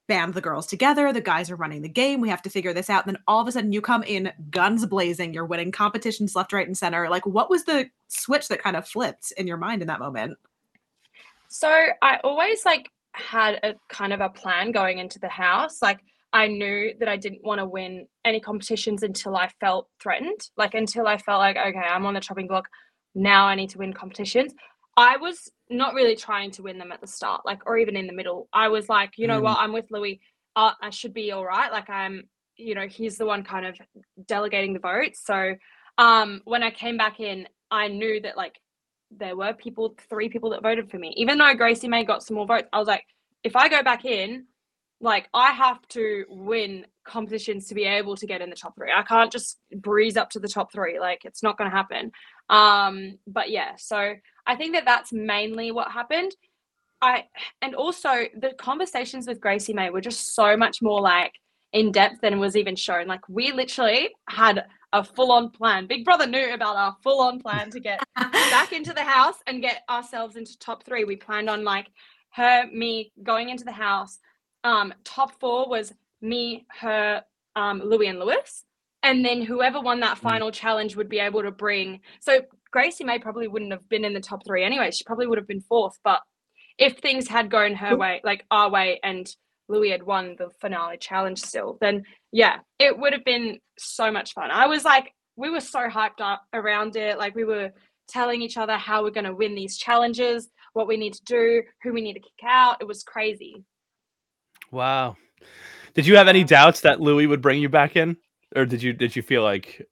[0.06, 1.12] band the girls together.
[1.12, 2.20] The guys are running the game.
[2.20, 3.06] We have to figure this out.
[3.06, 5.32] And then all of a sudden you come in guns blazing.
[5.32, 7.08] You're winning competitions left, right, and center.
[7.08, 10.36] Like, what was the switch that kind of flipped in your mind in that moment?
[11.48, 11.68] So
[12.02, 15.80] I always like had a kind of a plan going into the house.
[15.80, 16.00] Like
[16.32, 20.40] I knew that I didn't want to win any competitions until I felt threatened.
[20.56, 22.68] Like until I felt like, okay, I'm on the chopping block.
[23.14, 24.52] Now I need to win competitions.
[24.96, 28.06] I was not really trying to win them at the start, like, or even in
[28.06, 28.48] the middle.
[28.52, 29.44] I was like, you know mm.
[29.44, 30.20] what, I'm with Louis.
[30.54, 31.72] Uh, I should be all right.
[31.72, 32.24] Like, I'm,
[32.56, 33.78] you know, he's the one kind of
[34.26, 35.22] delegating the votes.
[35.24, 35.54] So,
[35.98, 38.58] um, when I came back in, I knew that like
[39.10, 41.14] there were people, three people that voted for me.
[41.16, 43.04] Even though Gracie May got some more votes, I was like,
[43.42, 44.46] if I go back in,
[45.00, 48.92] like I have to win competitions to be able to get in the top three.
[48.94, 51.00] I can't just breeze up to the top three.
[51.00, 52.12] Like it's not going to happen.
[52.48, 54.14] Um, but yeah, so
[54.46, 56.32] I think that that's mainly what happened.
[57.02, 57.24] I
[57.62, 61.32] and also the conversations with Gracie May were just so much more like
[61.72, 63.06] in depth than was even shown.
[63.06, 65.86] Like we literally had a full on plan.
[65.86, 69.62] Big Brother knew about our full on plan to get back into the house and
[69.62, 71.04] get ourselves into top three.
[71.04, 71.88] We planned on like
[72.30, 74.18] her, me going into the house.
[74.64, 77.22] Um, top four was me, her,
[77.56, 78.64] um, Louis, and Lewis.
[79.02, 80.20] And then whoever won that mm.
[80.20, 82.00] final challenge would be able to bring.
[82.20, 84.90] So Gracie May probably wouldn't have been in the top three anyway.
[84.90, 86.20] She probably would have been fourth, but
[86.78, 89.30] if things had gone her way, like our way, and
[89.68, 94.32] Louis had won the finale challenge still, then yeah, it would have been so much
[94.32, 94.50] fun.
[94.50, 97.18] I was like, we were so hyped up around it.
[97.18, 97.72] Like we were
[98.08, 101.62] telling each other how we're going to win these challenges, what we need to do,
[101.82, 102.78] who we need to kick out.
[102.80, 103.64] It was crazy.
[104.70, 105.16] Wow.
[105.94, 108.16] Did you have any doubts that Louis would bring you back in,
[108.54, 109.86] or did you did you feel like?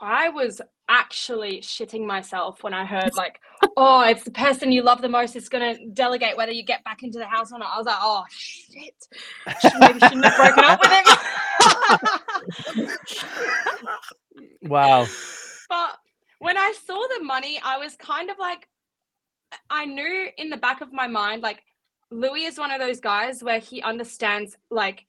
[0.00, 3.40] I was actually shitting myself when I heard like,
[3.76, 6.84] oh, it's the person you love the most is going to delegate whether you get
[6.84, 7.72] back into the house or not.
[7.74, 8.94] I was like, oh shit,
[9.80, 10.92] maybe shouldn't have broken up with
[12.76, 12.88] him.
[14.62, 15.06] wow.
[15.68, 15.98] But
[16.38, 18.68] when I saw the money, I was kind of like,
[19.70, 21.62] I knew in the back of my mind, like
[22.10, 25.06] Louis is one of those guys where he understands like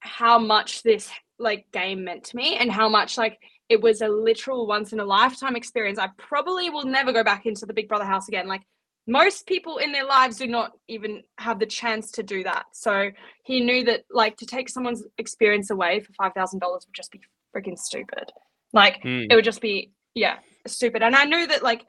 [0.00, 4.08] how much this like game meant to me and how much like it was a
[4.08, 5.98] literal once in a lifetime experience.
[5.98, 8.46] I probably will never go back into the Big Brother house again.
[8.46, 8.62] Like
[9.06, 12.64] most people in their lives do not even have the chance to do that.
[12.72, 13.10] So
[13.44, 17.12] he knew that like to take someone's experience away for five thousand dollars would just
[17.12, 17.20] be
[17.54, 18.30] freaking stupid.
[18.72, 19.24] Like Hmm.
[19.30, 21.02] it would just be yeah stupid.
[21.02, 21.84] And I knew that like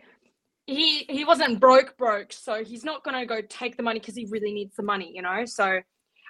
[0.67, 4.27] he he wasn't broke broke, so he's not gonna go take the money because he
[4.29, 5.45] really needs the money, you know.
[5.45, 5.79] So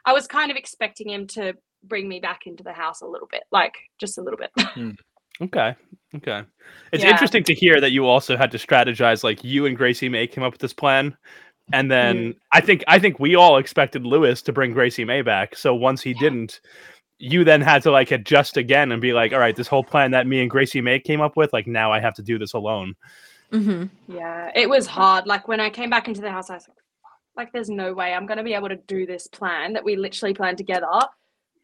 [0.05, 3.27] I was kind of expecting him to bring me back into the house a little
[3.29, 4.51] bit, like just a little bit.
[4.73, 4.91] Hmm.
[5.39, 5.75] Okay.
[6.15, 6.41] Okay.
[6.91, 7.11] It's Yeah.
[7.11, 9.23] interesting to hear that you also had to strategize.
[9.23, 11.15] Like you and Gracie May came up with this plan,
[11.73, 12.37] and then mm.
[12.51, 15.55] I think I think we all expected Lewis to bring Gracie May back.
[15.55, 16.61] So once he didn't,
[17.19, 20.11] you then had to like adjust again and be like, all right, this whole plan
[20.11, 22.53] that me and Gracie May came up with, like now I have to do this
[22.53, 22.95] alone.
[23.51, 25.27] Hmm Yeah, it was hard.
[25.27, 26.77] Like when I came back into the house, I was like,
[27.35, 30.33] like there's no way I'm gonna be able to do this plan that we literally
[30.33, 30.87] planned together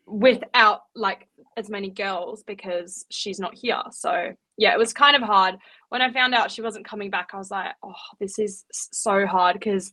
[0.06, 3.82] without like as many girls because she's not here.
[3.92, 5.56] So yeah, it was kind of hard.
[5.90, 9.26] When I found out she wasn't coming back, I was like, oh, this is so
[9.26, 9.92] hard because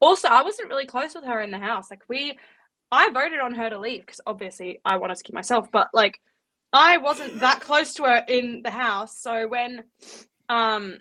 [0.00, 1.90] also I wasn't really close with her in the house.
[1.90, 2.38] Like we
[2.92, 6.20] I voted on her to leave because obviously I wanted to keep myself, but like
[6.72, 9.18] I wasn't that close to her in the house.
[9.18, 9.84] So when
[10.48, 10.98] um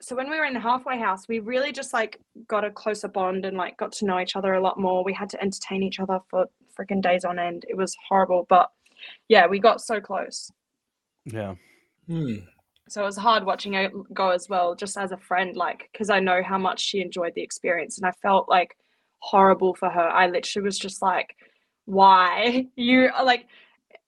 [0.00, 3.08] so when we were in the halfway house, we really just like got a closer
[3.08, 5.04] bond and like got to know each other a lot more.
[5.04, 6.46] We had to entertain each other for
[6.78, 7.66] freaking days on end.
[7.68, 8.70] It was horrible, but
[9.28, 10.50] yeah, we got so close.
[11.26, 11.54] Yeah.
[12.06, 12.36] Hmm.
[12.88, 16.10] So it was hard watching her go as well, just as a friend, like because
[16.10, 18.76] I know how much she enjoyed the experience, and I felt like
[19.20, 20.08] horrible for her.
[20.08, 21.36] I literally was just like,
[21.84, 23.46] "Why you like?"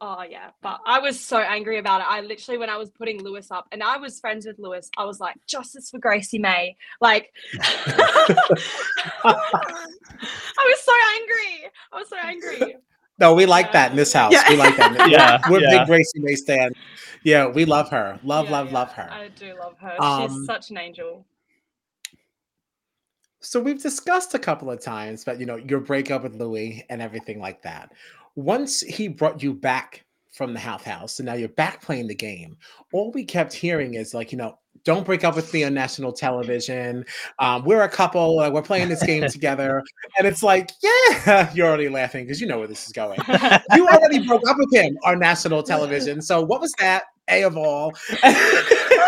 [0.05, 2.09] Oh yeah, but I was so angry about it.
[2.09, 5.05] I literally, when I was putting Lewis up, and I was friends with Lewis, I
[5.05, 9.39] was like, "Justice for Gracie May!" Like, I
[10.67, 11.71] was so angry.
[11.93, 12.77] I was so angry.
[13.21, 14.33] No, we like that in this house.
[14.33, 14.51] Yeah.
[14.51, 15.09] We like that.
[15.09, 15.79] Yeah, We're yeah.
[15.79, 16.73] big Gracie May stan.
[17.23, 18.19] Yeah, we love her.
[18.25, 19.09] Love, Yeah, love, yeah, love her.
[19.13, 20.03] I do love her.
[20.03, 21.25] Um, She's such an angel.
[23.43, 27.03] So we've discussed a couple of times, but you know, your breakup with Louis and
[27.03, 27.93] everything like that.
[28.37, 32.15] Once he brought you back from the half house, and now you're back playing the
[32.15, 32.57] game,
[32.93, 36.13] all we kept hearing is like, you know, don't break up with me on national
[36.13, 37.05] television.
[37.39, 39.83] Um, we're a couple, uh, we're playing this game together.
[40.19, 43.21] And it's like, yeah, you're already laughing because you know where this is going.
[43.75, 46.23] You already broke up with him on national television.
[46.23, 47.05] So what was that?
[47.29, 47.93] A of all.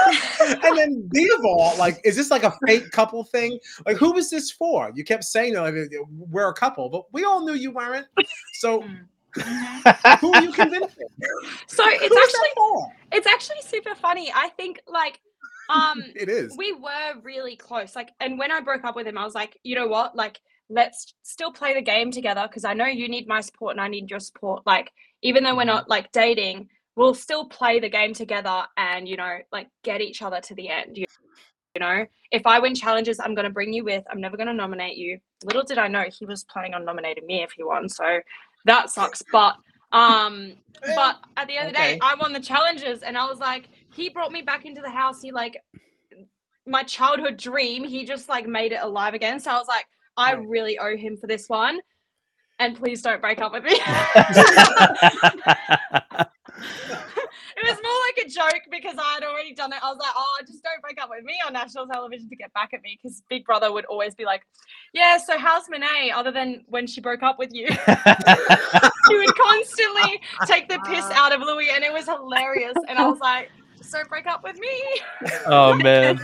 [0.65, 1.11] and then
[1.45, 3.59] all, like, is this like a fake couple thing?
[3.87, 4.91] Like, who was this for?
[4.95, 5.75] You kept saying like
[6.31, 8.07] we're a couple, but we all knew you weren't.
[8.55, 8.85] So
[9.37, 10.21] Mm.
[10.21, 11.09] who are you convincing?
[11.67, 14.31] So it's that actually it's actually super funny.
[14.33, 15.19] I think like
[15.69, 16.55] um It is.
[16.57, 17.97] we were really close.
[17.97, 20.15] Like and when I broke up with him, I was like, you know what?
[20.15, 20.41] Like
[20.71, 23.89] let's still play the game together because I know you need my support and I
[23.89, 24.63] need your support.
[24.67, 25.67] Like even though we're Mhm.
[25.67, 30.23] not like dating, we'll still play the game together and you know like get each
[30.23, 30.97] other to the end.
[30.97, 31.07] You,
[31.75, 34.05] you know, if I win challenges, I'm gonna bring you with.
[34.11, 35.19] I'm never gonna nominate you.
[35.45, 37.89] Little did I know he was planning on nominating me if he won.
[37.89, 38.21] So
[38.65, 39.23] that sucks.
[39.33, 39.57] But
[39.93, 40.53] um
[40.95, 43.69] but at the end of the day, I won the challenges, and I was like,
[43.93, 45.23] he brought me back into the house.
[45.23, 45.63] He like
[46.67, 47.85] my childhood dream.
[47.85, 49.41] He just like made it alive again.
[49.41, 51.81] So I was like, I really owe him for this one,
[52.59, 53.73] and please don't break up with me.
[57.57, 59.79] it was more like a joke because I had already done it.
[59.83, 62.53] I was like, oh, just don't break up with me on national television to get
[62.53, 64.43] back at me because Big Brother would always be like,
[64.93, 67.69] yeah, so how's Minee other than when she broke up with you?
[69.09, 72.77] she would constantly take the piss out of Louis, and it was hilarious.
[72.89, 74.83] And I was like, just don't break up with me.
[75.47, 76.21] oh man.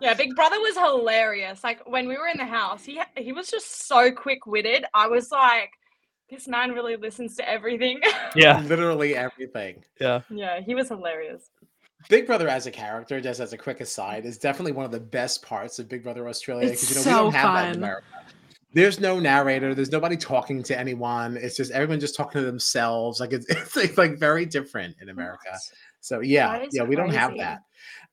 [0.00, 1.64] Yeah, Big Brother was hilarious.
[1.64, 4.84] Like when we were in the house, he he was just so quick witted.
[4.94, 5.70] I was like,
[6.32, 8.00] this man really listens to everything.
[8.34, 8.60] Yeah.
[8.62, 9.84] Literally everything.
[10.00, 10.22] Yeah.
[10.30, 11.50] yeah, he was hilarious.
[12.08, 14.98] Big Brother as a character, just as a quick aside, is definitely one of the
[15.00, 17.66] best parts of Big Brother Australia It's because you know so we don't have that
[17.66, 17.82] in fun.
[17.82, 18.06] America.
[18.72, 19.74] There's no narrator.
[19.74, 21.36] There's nobody talking to anyone.
[21.36, 23.20] It's just everyone just talking to themselves.
[23.20, 25.58] Like it's, it's like, like very different in America.
[26.00, 27.60] So yeah, yeah, we don't have that.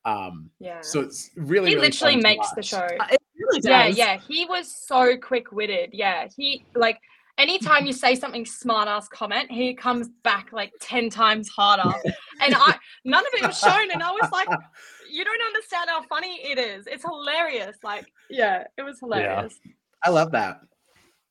[0.04, 0.82] Um, Yeah.
[0.82, 2.78] so it's really he really literally makes the show.
[3.00, 4.18] Uh, It really Yeah, yeah.
[4.18, 5.90] He was so quick witted.
[5.94, 6.28] Yeah.
[6.36, 7.00] He like
[7.40, 11.92] anytime you say something smart ass comment, he comes back like 10 times harder.
[12.40, 13.90] And I none of it was shown.
[13.90, 14.48] And I was like,
[15.10, 16.86] you don't understand how funny it is.
[16.86, 17.76] It's hilarious.
[17.82, 19.58] Like, yeah, it was hilarious.
[20.04, 20.60] I love that.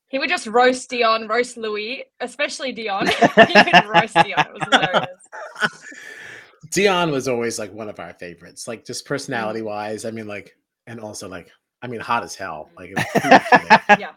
[0.10, 3.08] He would just roast Dion, roast Louis, especially Dion.
[3.36, 4.46] he would roast Dion.
[4.48, 5.08] It was hilarious.
[6.72, 10.06] Dion was always like one of our favorites, like just personality wise.
[10.06, 10.56] I mean, like,
[10.88, 11.52] and also like,
[11.82, 12.70] I mean, hot as hell.
[12.78, 14.00] Like, it was huge for me.
[14.00, 14.12] Yeah.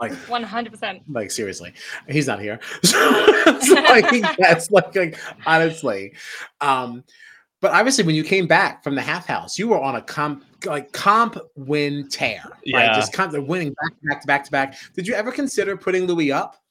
[0.00, 1.02] like, 100%.
[1.08, 1.72] like seriously,
[2.08, 2.60] he's not here.
[2.82, 6.14] So, so, like, that's like, like, honestly.
[6.60, 7.04] Um,
[7.60, 10.44] but obviously, when you came back from the half house, you were on a comp
[10.66, 12.60] like comp win tear, right?
[12.64, 12.94] Yeah.
[12.94, 14.74] Just kind of winning back to back to back to back.
[14.94, 16.62] Did you ever consider putting Louis up?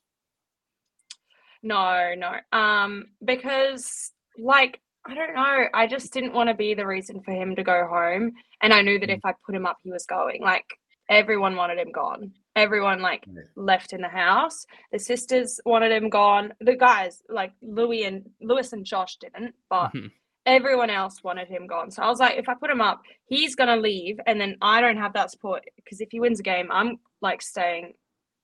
[1.64, 2.36] No, no.
[2.56, 7.32] Um, because like I don't know, I just didn't want to be the reason for
[7.32, 8.32] him to go home,
[8.62, 9.18] and I knew that Mm.
[9.18, 10.42] if I put him up, he was going.
[10.42, 10.66] Like
[11.10, 12.32] everyone wanted him gone.
[12.56, 13.46] Everyone like Right.
[13.58, 14.66] left in the house.
[14.94, 16.54] The sisters wanted him gone.
[16.62, 20.12] The guys like Louis and Lewis and Josh didn't, but Mhm.
[20.46, 21.92] everyone else wanted him gone.
[21.92, 24.80] So I was like, if I put him up, he's gonna leave, and then I
[24.80, 27.96] don't have that support because if he wins a game, I'm like staying,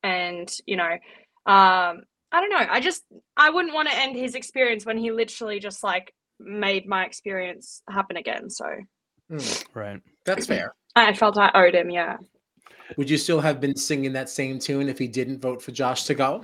[0.03, 0.91] and you know,
[1.45, 2.67] um, I don't know.
[2.69, 3.05] I just
[3.37, 7.81] I wouldn't want to end his experience when he literally just like made my experience
[7.89, 8.49] happen again.
[8.49, 8.65] So
[9.31, 10.01] Mm, right.
[10.25, 10.73] that's fair.
[10.95, 11.91] I felt I owed him.
[11.91, 12.17] Yeah.
[12.97, 16.05] Would you still have been singing that same tune if he didn't vote for Josh
[16.05, 16.43] to go?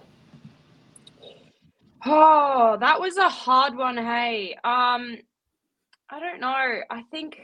[2.05, 3.97] Oh, that was a hard one.
[3.97, 5.17] Hey, um,
[6.09, 6.81] I don't know.
[6.89, 7.39] I think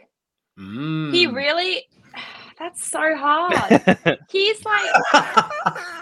[0.57, 1.35] he Mm.
[1.35, 1.87] really.
[2.59, 3.81] That's so hard.
[4.29, 4.91] He's like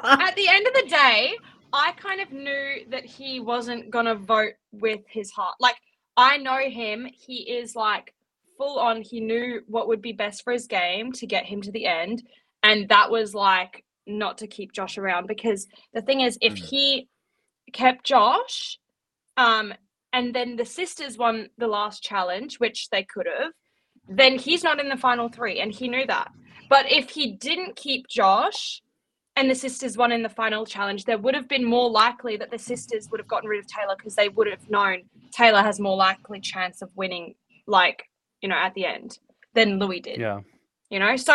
[0.03, 1.33] at the end of the day,
[1.71, 5.55] I kind of knew that he wasn't gonna vote with his heart.
[5.61, 5.75] Like
[6.19, 8.13] I know him, he is like
[8.57, 9.01] full on.
[9.01, 12.27] He knew what would be best for his game to get him to the end,
[12.61, 16.69] and that was like not to keep Josh around because the thing is, if Mm.
[16.69, 17.07] he
[17.71, 18.77] kept Josh,
[19.37, 19.73] um,
[20.11, 23.53] and then the sisters won the last challenge, which they could have,
[24.09, 26.31] then he's not in the final three, and he knew that.
[26.69, 28.81] But if he didn't keep Josh
[29.39, 32.51] and the sisters won in the final challenge, there would have been more likely that
[32.51, 35.79] the sisters would have gotten rid of Taylor because they would have known Taylor has
[35.79, 37.35] more likely chance of winning,
[37.65, 38.03] like,
[38.41, 39.17] you know, at the end
[39.53, 40.19] than Louis did.
[40.19, 40.41] yeah.
[40.89, 41.15] You know?
[41.15, 41.33] So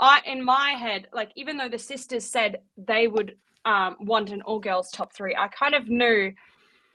[0.00, 4.42] I in my head, like even though the sisters said they would um want an
[4.42, 6.32] all girls top three, I kind of knew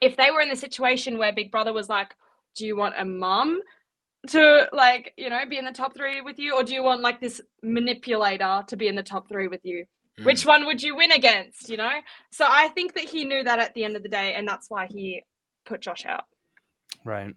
[0.01, 2.13] if they were in the situation where Big Brother was like,
[2.57, 3.61] Do you want a mum
[4.27, 6.99] to like, you know, be in the top three with you, or do you want
[7.01, 9.85] like this manipulator to be in the top three with you?
[10.19, 10.25] Mm.
[10.25, 11.69] Which one would you win against?
[11.69, 11.91] You know?
[12.31, 14.69] So I think that he knew that at the end of the day, and that's
[14.69, 15.23] why he
[15.65, 16.25] put Josh out.
[17.05, 17.33] Right.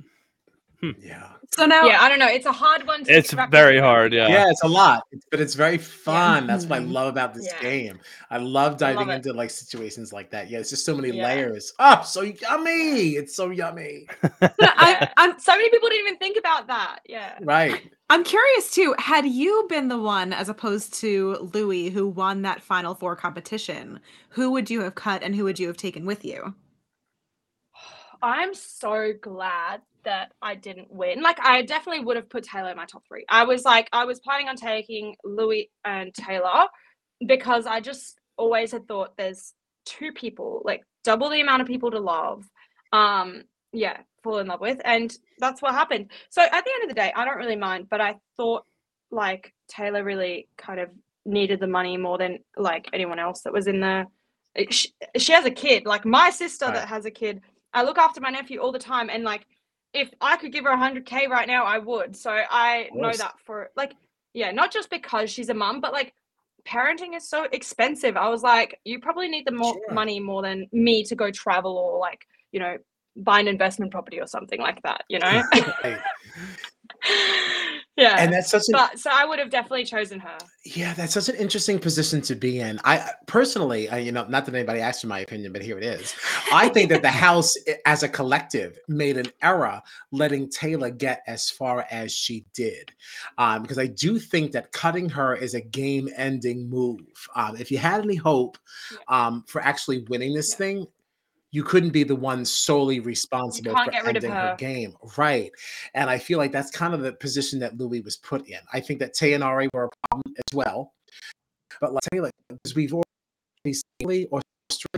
[1.03, 1.29] Yeah.
[1.57, 2.27] So now, Yeah, I don't know.
[2.27, 4.13] It's a hard one to It's very your hard.
[4.13, 4.27] Yeah.
[4.29, 6.49] Yeah, it's a lot, but it's very fun.
[6.49, 6.91] That's what I Mhm.
[6.93, 7.61] love about this Yeah.
[7.63, 8.01] game.
[8.31, 9.15] I love diving it.
[9.15, 10.51] into like situations like that.
[10.51, 11.25] Yeah, it's just so many Yeah.
[11.29, 11.73] layers.
[11.79, 13.11] Oh, so yummy!
[13.17, 14.09] It's so yummy.
[14.43, 17.01] I, I'm So many people didn't even think about that.
[17.07, 17.39] Yeah.
[17.43, 17.89] Right.
[18.11, 18.95] I'm curious too.
[18.99, 24.01] Had you been the one, as opposed to Louis, who won that Final Four competition,
[24.31, 26.55] who would you have cut and who would you have taken with you?
[28.25, 31.23] I'm so glad that I didn't win.
[31.23, 33.25] Like, I definitely would have put Taylor in my top three.
[33.29, 36.65] I was like, I was planning on taking Louis and Taylor
[37.27, 39.53] because I just always had thought there's
[39.87, 42.45] two people, like double the amount of people to love.
[42.93, 44.81] Um, yeah, fall in love with.
[44.85, 46.11] And that's what happened.
[46.31, 48.65] So at the end of the day, I don't really mind, but I thought
[49.11, 50.89] like Taylor really kind of
[51.27, 54.07] needed the money more than like anyone else that was in the.
[54.71, 55.85] She, she has a kid.
[55.87, 56.75] Like my sister Right.
[56.75, 57.41] that has a kid,
[57.75, 59.47] I look after my nephew all the time, and like
[59.93, 62.17] if I could give her 100k right now, I would.
[62.17, 63.95] So I know that for like,
[64.33, 66.13] yeah, not just because she's a mum, but like
[66.67, 68.17] parenting is so expensive.
[68.17, 69.95] I was like, you probably need the more Sure.
[69.95, 72.77] money more than me to go travel or like, you know,
[73.17, 75.43] buy an investment property or something like that, you know?
[77.97, 78.17] Yeah.
[78.19, 80.37] And that's such an but so I would have definitely chosen her.
[80.65, 82.81] yeah, that's such an interesting position to be in.
[82.83, 85.85] I personally, I, you know, not that anybody asked for my opinion, but here it
[85.85, 86.13] is.
[86.53, 87.55] I think that the house,
[87.87, 89.81] as a collective, made an error
[90.11, 92.91] letting Taylor get as far as she did,
[93.39, 96.99] um, because I do think that cutting her is a game-ending move.
[97.37, 98.59] Um, if you had any hope
[99.07, 100.57] um, for actually winning this Yeah.
[100.59, 100.87] thing,
[101.55, 104.49] you couldn't be the one solely responsible for get rid of ending her.
[104.49, 104.57] her.
[104.57, 104.93] game.
[105.17, 105.53] Right.
[105.95, 108.59] And I feel like that's kind of the position that Louis was put in.
[108.73, 110.95] I think that Tay and Ari were a problem as well.
[111.81, 114.43] But like, Tay, like because we've already seen, or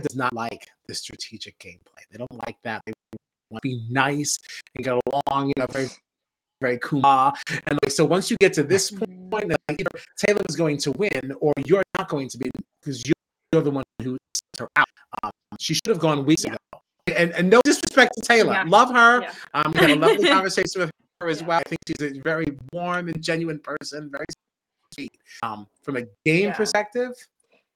[0.01, 2.01] does not like the strategic gameplay.
[2.11, 2.81] They don't like that.
[2.87, 2.93] They
[3.51, 4.39] want to be nice
[4.75, 5.89] and get along, you know, very
[6.59, 7.33] very kuma.
[7.67, 9.29] And like so once you get to this Mm-hmm.
[9.29, 12.49] point, then either Taylor is going to win or you're not going to be
[12.81, 13.13] because you're,
[13.53, 14.87] you're the one who sent her out.
[15.23, 16.51] Um, she should have gone weeks Yeah.
[16.53, 16.81] ago.
[17.15, 18.53] And, and no disrespect to Taylor.
[18.53, 18.65] Yeah.
[18.67, 19.21] Love her.
[19.21, 19.31] Yeah.
[19.53, 20.91] Um, we had a lovely conversation with
[21.21, 21.59] her as well.
[21.59, 24.25] I think she's a very warm and genuine person, very
[24.93, 25.11] sweet.
[25.41, 27.11] Um, from a game perspective,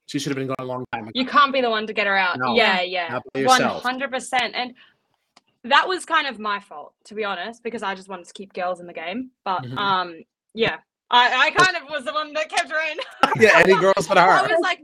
[0.07, 1.11] she should have been gone a long time ago.
[1.15, 2.37] You can't be the one to get her out.
[2.39, 2.55] No.
[2.55, 3.19] yeah, yeah.
[3.33, 3.81] Yourself.
[3.81, 4.53] hundred percent.
[4.53, 4.73] And
[5.63, 8.51] that was kind of my fault, to be honest, because I just wanted to keep
[8.53, 9.31] girls in the game.
[9.45, 9.77] But Mhm.
[9.77, 10.15] um,
[10.53, 10.77] yeah.
[11.09, 12.97] I, I kind of was the one that kept her in.
[13.41, 14.47] yeah, any girls but I her.
[14.49, 14.79] was like,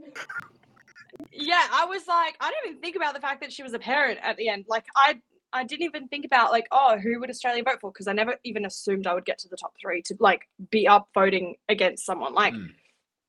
[1.32, 3.78] yeah, I was like, I didn't even think about the fact that she was a
[3.78, 4.64] parent at the end.
[4.68, 5.20] Like, I,
[5.52, 7.90] I didn't even think about like, oh, who would Australia vote for?
[7.90, 10.86] Because I never even assumed I would get to the top three to like be
[10.86, 12.34] up voting against someone.
[12.34, 12.68] Like, Mm.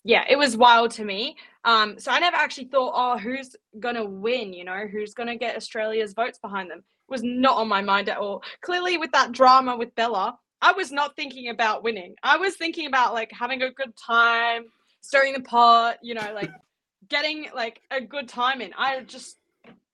[0.03, 1.37] yeah, it was wild to me.
[1.65, 4.53] Um, so I never actually thought, oh, who's gonna win?
[4.53, 6.79] You know, who's gonna get Australia's votes behind them?
[6.79, 8.43] It was not on my mind at all.
[8.61, 12.15] Clearly, with that drama with Bella, I was not thinking about winning.
[12.21, 14.65] I was thinking about like having a good time,
[15.01, 16.51] stirring the pot, you know, like
[17.09, 18.71] getting like a good time in.
[18.77, 19.37] I just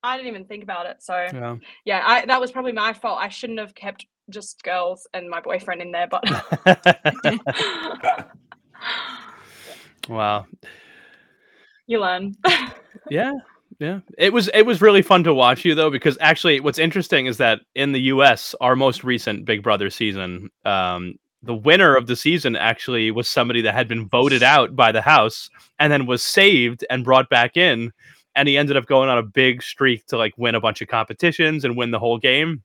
[0.04, 1.02] I didn't even think about it.
[1.02, 1.56] So Yeah.
[1.86, 3.20] yeah, I that was probably my fault.
[3.22, 6.24] I shouldn't have kept just girls and my boyfriend in there, but
[10.10, 10.46] wow.
[11.88, 12.36] you learn.
[13.12, 13.34] Yeah.
[13.78, 14.00] Yeah.
[14.18, 17.38] It was it was really fun to watch you though because actually what's interesting is
[17.38, 22.16] that in the US our most recent Big Brother season um the winner of the
[22.16, 26.24] season actually was somebody that had been voted out by the house and then was
[26.24, 27.92] saved and brought back in
[28.36, 30.88] and he ended up going on a big streak to like win a bunch of
[30.88, 32.62] competitions and win the whole game.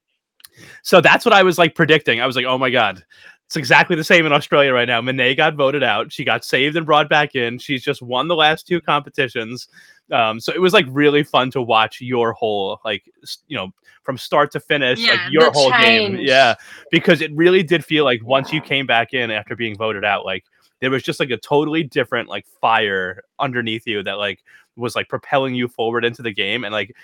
[0.83, 2.21] So that's what I was like predicting.
[2.21, 3.05] I was like, "Oh my god,
[3.47, 5.01] it's exactly the same in Australia right now.
[5.01, 6.13] Minee got voted out.
[6.13, 7.59] She got saved and brought back in.
[7.59, 9.69] She's just won the last two competitions.
[10.13, 13.05] Um, so it was like really fun to watch your whole like
[13.47, 13.71] you know
[14.03, 16.17] from start to finish Yeah, like your whole game.
[16.21, 16.55] Yeah,
[16.91, 20.25] because it really did feel like once you came back in after being voted out,
[20.25, 20.45] like
[20.81, 24.43] there was just like a totally different like fire underneath you that like
[24.77, 26.95] was like propelling you forward into the game and like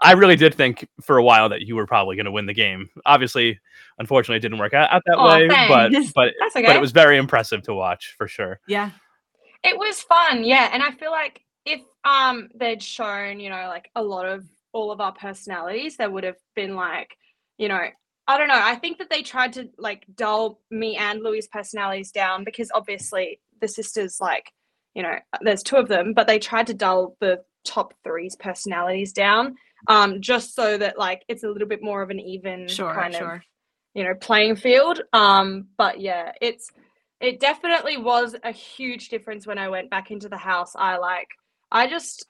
[0.00, 2.54] I really did think for a while that you were probably going to win the
[2.54, 2.88] game.
[3.04, 3.60] Obviously,
[3.98, 6.12] unfortunately, it didn't work out, out that Aw, way, but thanks.
[6.12, 6.74] but but okay.
[6.74, 8.60] it was very impressive to watch for sure.
[8.66, 8.90] Yeah.
[9.62, 13.90] it was fun yeah and i feel like if um they'd shown you know like
[13.94, 17.16] a lot of all of our personalities there would have been like
[17.58, 17.86] you know
[18.26, 22.10] i don't know i think that they tried to like dull me and louis personalities
[22.10, 24.52] down because obviously the sisters like
[24.94, 29.12] you know there's two of them but they tried to dull the top three's personalities
[29.12, 29.54] down
[29.88, 33.14] um just so that like it's a little bit more of an even Sure, kind
[33.14, 33.40] of
[33.94, 36.70] you know playing field um but yeah it's
[37.20, 40.72] it definitely was a huge difference when i went back into the house.
[40.76, 41.28] I like
[41.74, 42.24] i just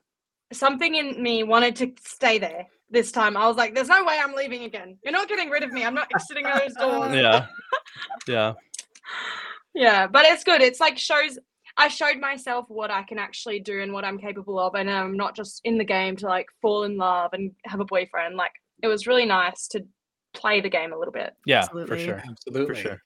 [0.53, 3.37] something in me wanted to stay there this time.
[3.37, 4.99] I was like there's no way i'm leaving again.
[5.03, 5.85] You're not getting rid of me.
[5.85, 7.15] I'm not exiting those doors.
[7.15, 7.47] Yeah,
[8.29, 8.53] yeah,
[9.75, 10.61] yeah but it's good.
[10.61, 11.39] It's like shows
[11.77, 15.17] i showed myself what i can actually do and what i'm capable of and i'm
[15.17, 18.37] not just in the game to like fall in love and have a boyfriend.
[18.37, 19.85] Like it was really nice to
[20.35, 21.33] play the game a little bit.
[21.47, 21.97] Yeah, Absolutely.
[21.97, 22.75] for sure, Absolutely.
[22.75, 23.03] for sure.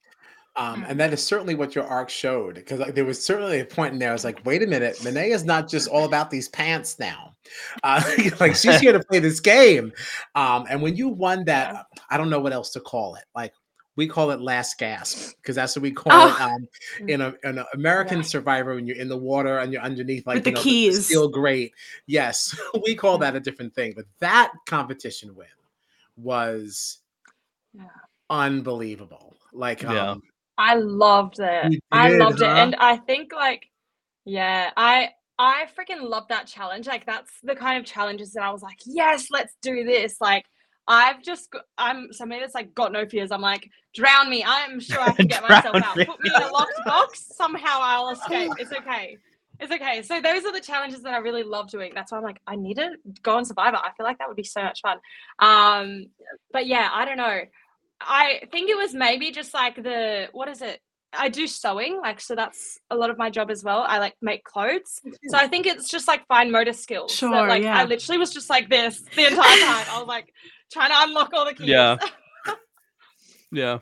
[0.57, 0.91] Um, Mm.
[0.91, 3.93] and that is certainly what your arc showed because like, there was certainly a point
[3.93, 4.11] in there.
[4.11, 7.37] I was like, wait a minute, Minee is not just all about these pants now.
[7.85, 8.03] Uh,
[8.41, 9.93] like she's here to play this game.
[10.35, 13.25] Um, and when you won that, I don't know what else to call it.
[13.37, 13.53] Like
[13.95, 16.45] we call it last gasp because that's what we call it Oh.
[16.57, 16.69] um,
[17.09, 18.23] in an American Yeah.
[18.25, 21.07] Survivor when you're in the water and you're underneath like With the know, keys.
[21.07, 21.73] steel grate.
[22.07, 23.93] Yes, we call that a different thing.
[23.95, 25.47] But that competition win
[26.17, 26.99] was
[27.75, 27.85] Yeah.
[28.31, 29.37] unbelievable.
[29.53, 30.11] Like Yeah.
[30.13, 30.23] um,
[30.59, 31.73] I loved it.
[31.73, 32.49] You I did, loved it.
[32.49, 33.71] And I think like
[34.25, 36.87] yeah, I I freaking love that challenge.
[36.87, 40.21] Like that's the kind of challenges that I was like, yes, let's do this.
[40.21, 40.45] Like
[40.89, 43.31] I've just I'm somebody that's like got no fears.
[43.31, 44.45] I'm like, drown me.
[44.45, 45.95] I'm sure I can get myself out.
[45.95, 47.25] Put me in a locked box.
[47.37, 48.51] Somehow I'll escape.
[48.59, 49.17] It's okay.
[49.61, 50.03] It's okay.
[50.03, 51.93] So those are the challenges that I really love doing.
[51.95, 52.91] That's why I'm like, I need to
[53.23, 53.77] go on Survivor.
[53.77, 54.99] I feel like that would be so much fun.
[55.39, 56.07] Um,
[56.53, 57.41] but yeah, I don't know.
[58.01, 60.81] I think it was maybe just like the what is it?
[61.13, 63.85] I do sewing, like so that's a lot of my job as well.
[63.89, 65.01] I like make clothes.
[65.29, 67.13] So I think it's just like fine motor skills.
[67.13, 67.79] that, Sure, like yeah.
[67.79, 69.87] I literally was just like this the entire time.
[69.91, 70.33] I was like
[70.71, 71.69] trying to unlock all the keys.
[71.69, 71.97] Yeah.
[73.51, 73.79] Yeah,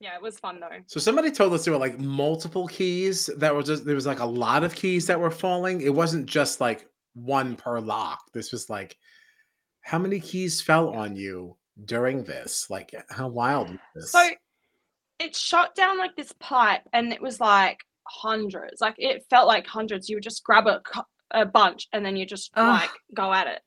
[0.00, 0.68] yeah, it was fun though.
[0.86, 4.20] So somebody told us there were like multiple keys that were just there was like
[4.20, 5.80] a lot of keys that were falling.
[5.80, 8.20] It wasn't just like one per lock.
[8.32, 8.96] This was like
[9.80, 12.68] how many keys fell on you during this?
[12.70, 14.12] Like, how wild was this?
[14.12, 14.28] So
[15.18, 18.80] it shot down like this pipe, and it was like hundreds.
[18.80, 20.08] Like it felt like hundreds.
[20.08, 20.80] You would just grab a
[21.30, 22.80] a bunch, and then you just Ugh.
[22.80, 23.60] like go at it.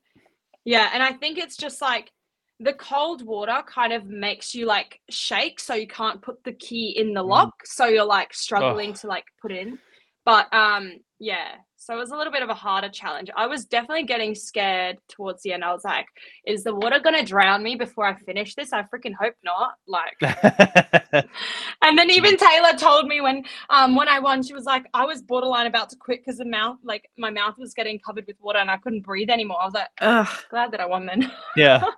[0.64, 2.10] Yeah, and I think it's just like
[2.58, 6.90] the cold water kind of makes you like shake, so you can't put the key
[6.96, 7.28] in the Mm.
[7.28, 7.54] lock.
[7.64, 9.78] So you're like struggling to like put in.
[10.24, 11.56] But um, yeah.
[11.82, 13.30] So it was a little bit of a harder challenge.
[13.34, 15.64] I was definitely getting scared towards the end.
[15.64, 16.06] I was like,
[16.46, 19.76] "Is the water gonna drown me before I finish this?" I freaking hope not.
[19.88, 20.14] Like,
[21.82, 25.06] and then even Taylor told me when um when I won, she was like, I
[25.06, 28.36] was borderline about to quit because the mouth, like my mouth was getting covered with
[28.40, 29.62] water and I couldn't breathe anymore.
[29.62, 30.28] I was like, Ugh.
[30.50, 31.32] glad that I won then.
[31.56, 31.82] yeah.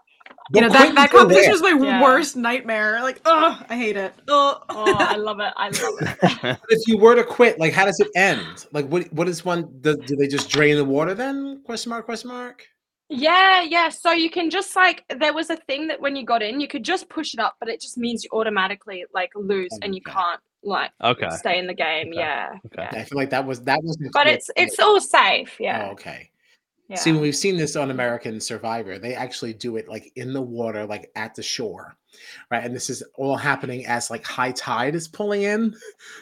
[0.54, 1.54] You know that, couldn't that competition there.
[1.54, 2.02] is my Yeah.
[2.02, 3.00] worst nightmare.
[3.02, 4.12] Like, oh, I hate it.
[4.28, 4.76] Oh, ugh.
[4.88, 5.52] oh, I love it.
[5.56, 6.58] I love it.
[6.68, 8.66] If you were to quit, like, how does it end?
[8.72, 9.68] Like, what what is one?
[9.80, 11.62] Do, do they just drain the water then?
[11.64, 12.04] Question mark?
[12.04, 12.66] Question mark?
[13.08, 13.88] Yeah, yeah.
[13.90, 16.68] So you can just like there was a thing that when you got in, you
[16.68, 20.00] could just push it up, but it just means you automatically like lose and you
[20.06, 20.12] Okay.
[20.12, 21.28] can't like okay.
[21.30, 22.08] stay in the game.
[22.08, 22.18] Okay.
[22.18, 22.50] Yeah.
[22.66, 22.88] Okay.
[22.92, 23.00] yeah.
[23.00, 23.98] I feel like that was that was.
[24.12, 25.56] But it's it's all safe.
[25.60, 25.88] Yeah.
[25.88, 26.30] Oh, okay.
[26.92, 26.98] Yeah.
[26.98, 30.42] See, when we've seen this on American Survivor, they actually do it like in the
[30.42, 31.96] water, like at the shore,
[32.50, 32.62] right?
[32.62, 35.74] And this is all happening as like high tide is pulling in.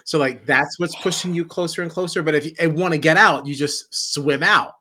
[0.05, 2.23] So like that's what's pushing you closer and closer.
[2.23, 4.75] But if you want to get out, you just swim out.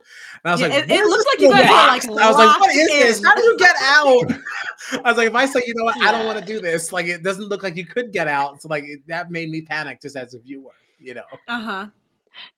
[0.44, 2.04] And I was Yeah, like, it- it looks like you guys are, like.
[2.24, 3.26] I was like, what is this?
[3.26, 4.32] How do you get out?
[5.04, 6.94] I was like, if I say, you know what, I don't want to do this,
[6.94, 8.62] like it doesn't look like you could get out.
[8.62, 11.24] So like it, that made me panic just as a viewer, you know.
[11.48, 11.88] Uh huh.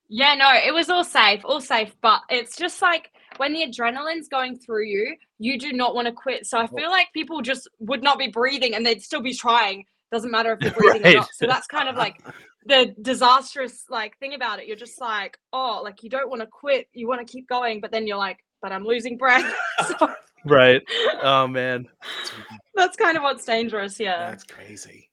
[0.10, 1.96] Yeah, no, it was all safe, all safe.
[2.02, 6.12] But it's just like when the adrenaline's going through you, you do not want to
[6.12, 6.46] quit.
[6.46, 9.86] So I feel like people just would not be breathing and they'd still be trying.
[10.12, 11.16] Doesn't matter if they're breathing Right.
[11.16, 11.30] or not.
[11.34, 12.22] So that's kind of like
[12.66, 14.68] the disastrous like thing about it.
[14.68, 16.88] You're just like, oh, like you don't want to quit.
[16.94, 19.52] You want to keep going, but then you're like, but I'm losing breath.
[19.88, 20.14] so
[20.46, 20.82] Right.
[21.22, 21.88] Oh man.
[22.76, 24.00] that's kind of what's dangerous.
[24.00, 24.30] Yeah.
[24.30, 25.10] That's crazy.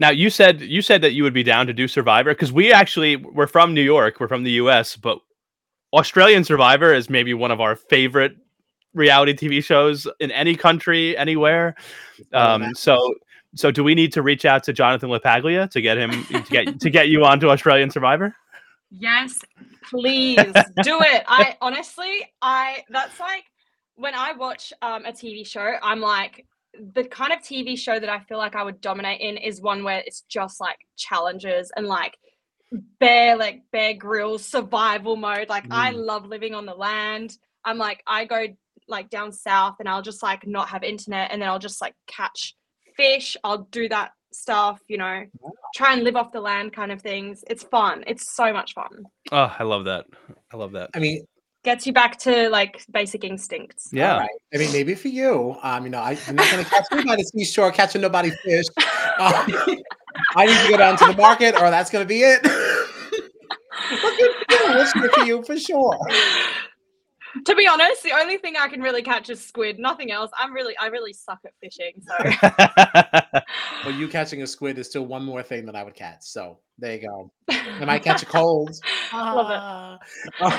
[0.00, 2.72] Now you said you said that you would be down to do Survivor because we
[2.72, 5.18] actually we're from New York, we're from the U.S., but
[5.92, 8.36] Australian Survivor is maybe one of our favorite
[8.94, 11.74] reality TV shows in any country, anywhere.
[12.32, 13.14] Um, so
[13.54, 16.80] so do we need to reach out to Jonathan LaPaglia to get him to get
[16.80, 18.34] to get you onto Australian Survivor?
[18.90, 19.40] Yes,
[19.82, 20.36] please
[20.82, 21.24] do it.
[21.26, 23.44] I honestly, I that's like
[23.96, 26.46] when I watch um, a TV show, I'm like
[26.94, 29.82] the kind of TV show that I feel like I would dominate in is one
[29.82, 32.16] where it's just like challenges and like
[32.72, 35.48] bear like Bear Grylls survival mode.
[35.48, 36.04] Like I Mm.
[36.04, 37.36] love living on the land.
[37.64, 38.46] I'm like I go
[38.86, 41.94] like down south and I'll just like not have internet and then I'll just like
[42.06, 42.56] catch
[42.96, 43.36] fish.
[43.44, 45.24] I'll do that stuff, you know,
[45.74, 47.44] try and live off the land kind of things.
[47.48, 48.04] It's fun.
[48.06, 49.04] It's so much fun.
[49.32, 50.06] Oh, I love that.
[50.52, 50.90] I love that.
[50.94, 51.24] I mean,
[51.64, 53.88] Gets you back to like basic instincts.
[53.92, 54.12] Yeah.
[54.12, 54.28] All right.
[54.54, 57.04] I mean, maybe for you, um, you know, I, I'm not going to catch you
[57.04, 58.64] by the seashore catching nobody fish.
[59.18, 59.82] Um,
[60.36, 62.42] I need to go down to the market, or that's going to be it.
[62.42, 64.80] but good for you.
[64.80, 65.98] It's good for you for sure.
[67.44, 69.78] To be honest, the only thing I can really catch is squid.
[69.78, 70.30] Nothing else.
[70.38, 71.92] I'm really, I really suck at fishing.
[72.00, 73.40] So
[73.84, 76.22] Well, you catching a squid is still one more thing that I would catch.
[76.22, 77.32] So there you go.
[77.50, 78.78] I might catch a cold.
[79.12, 80.00] Love
[80.40, 80.54] it.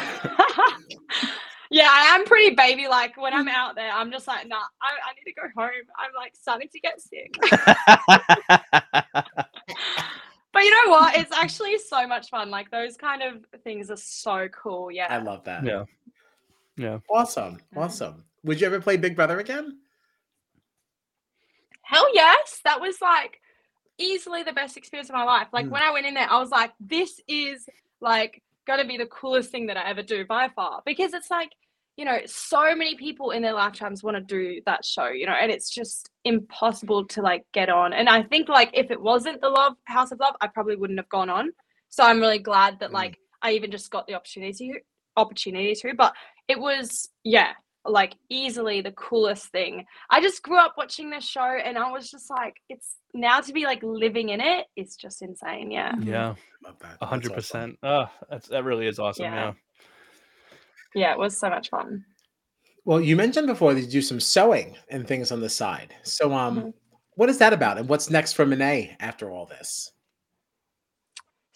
[1.72, 3.92] Yeah, I am pretty baby like when I'm out there.
[3.92, 5.70] I'm just like, nah, I, I need to go home.
[5.98, 7.36] I'm like starting to get sick.
[10.52, 11.16] But you know what?
[11.16, 12.50] It's actually so much fun.
[12.50, 14.90] Like those kind of things are so cool.
[14.90, 15.06] Yeah.
[15.08, 15.64] I love that.
[15.64, 15.84] yeah.
[16.76, 16.98] Yeah.
[17.08, 17.60] Awesome.
[17.76, 18.24] Awesome.
[18.44, 19.78] Would you ever play Big Brother again?
[21.84, 22.62] Hell yes.
[22.64, 23.40] That was like
[24.00, 25.50] easily the best experience of my life.
[25.54, 25.70] Like Mm.
[25.70, 27.70] when I went in there, I was like, this is
[28.02, 30.82] like gonna be the coolest thing that I ever do by far.
[30.86, 31.50] Because it's like,
[31.98, 35.34] you know, so many people in their lifetimes want to do that show, you know,
[35.34, 37.92] and it's just impossible to like get on.
[37.94, 41.00] And I think like if it wasn't the Love House of Love, I probably wouldn't
[41.00, 41.52] have gone on.
[41.90, 42.94] So I'm really glad that Mm.
[43.02, 44.72] like I even just got the opportunity
[45.18, 45.94] opportunity to.
[45.96, 46.14] But
[46.48, 47.54] it was yeah,
[47.90, 49.86] like easily the coolest thing.
[50.10, 53.54] I just grew up watching this show and I was just like, it's now to
[53.54, 55.72] be like living in it, it's just insane.
[55.72, 55.96] Yeah.
[56.02, 56.36] Yeah.
[57.02, 57.78] A hundred percent.
[57.84, 59.26] Oh, that's that really is awesome.
[59.26, 59.36] Yeah.
[59.36, 59.54] Yeah.
[60.96, 62.04] Yeah, it was so much fun.
[62.86, 65.94] Well, you mentioned before that you do some sewing and things on the side.
[66.04, 66.74] So, um, Mhm.
[67.16, 69.92] what is that about, and what's next for Minee after all this?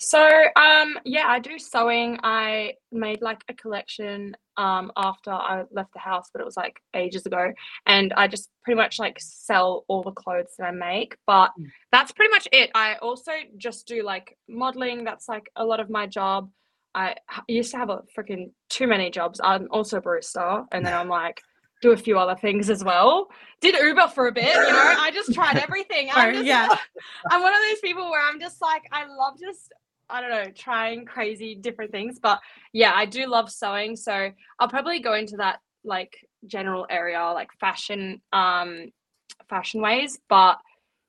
[0.06, 0.20] So
[0.56, 2.20] um yeah, I do sewing.
[2.24, 6.76] I made like a collection um after I left the house, but it was like
[6.94, 7.52] ages ago.
[7.86, 11.16] And I just pretty much like sell all the clothes that I make.
[11.26, 11.68] But Mm.
[11.92, 12.70] that's pretty much it.
[12.76, 15.04] I also just do like modeling.
[15.06, 16.50] That's like a lot of my job.
[16.96, 17.16] I
[17.48, 19.40] used to have a freaking too many jobs.
[19.44, 21.42] I'm also a barista, and then I'm like
[21.82, 23.28] do a few other things as well.
[23.62, 24.96] Did Uber for a bit, you know.
[25.00, 26.10] I just tried everything.
[26.14, 26.68] I'm just, yeah.
[27.32, 29.74] I'm one of those people where I'm just like, I love just,
[30.10, 32.20] I don't know, trying crazy different things.
[32.20, 32.40] But
[32.72, 33.96] yeah, I do love sewing.
[33.96, 34.30] So
[34.60, 36.14] I'll probably go into that like
[36.48, 38.92] general area, like fashion, um,
[39.50, 40.20] fashion ways.
[40.30, 40.58] But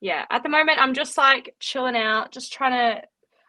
[0.00, 3.02] yeah, at the moment, I'm just like chilling out, just trying to.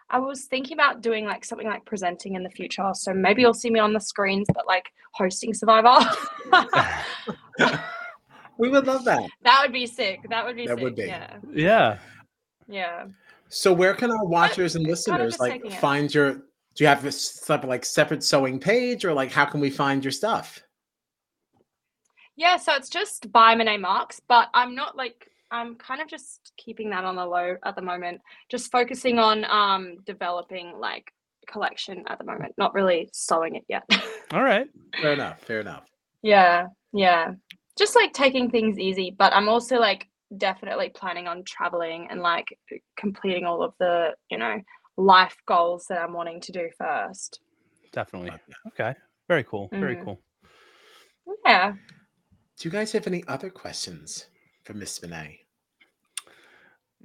[0.07, 2.91] I was thinking about doing like something like presenting in the future.
[2.93, 5.97] So maybe you'll see me on the screens, but like hosting Survivor.
[8.57, 9.29] We would love that.
[9.43, 10.21] that would be sick.
[10.29, 10.83] That would be That sick.
[10.83, 11.03] would be.
[11.03, 11.37] Yeah.
[11.53, 11.97] yeah.
[12.67, 13.05] Yeah.
[13.49, 16.33] So where can our watchers and listeners like taking find your
[16.75, 20.03] do you have this stuff like separate sewing page or like how can we find
[20.03, 20.61] your stuff?
[22.35, 26.51] Yeah, so it's just by Minee Marx, but I'm not like I'm kind of just
[26.57, 28.19] keeping that on the low at the moment.
[28.49, 31.11] Just focusing on um developing like
[31.47, 33.83] collection at the moment, not really sewing it yet.
[34.33, 34.67] All right.
[35.01, 35.39] Fair enough.
[35.41, 35.85] Fair enough.
[36.21, 37.33] yeah, yeah.
[37.77, 42.57] Just like taking things easy, but I'm also like definitely planning on traveling and like
[42.97, 44.59] completing all of the, you know,
[44.97, 47.39] life goals that I'm wanting to do first.
[47.91, 48.31] Definitely.
[48.67, 48.93] Okay.
[49.27, 49.69] Very cool.
[49.71, 50.03] Very Mhm.
[50.03, 50.21] cool.
[51.45, 51.73] Yeah.
[52.57, 54.27] Do you guys have any other questions
[54.63, 55.39] for Miss Minee?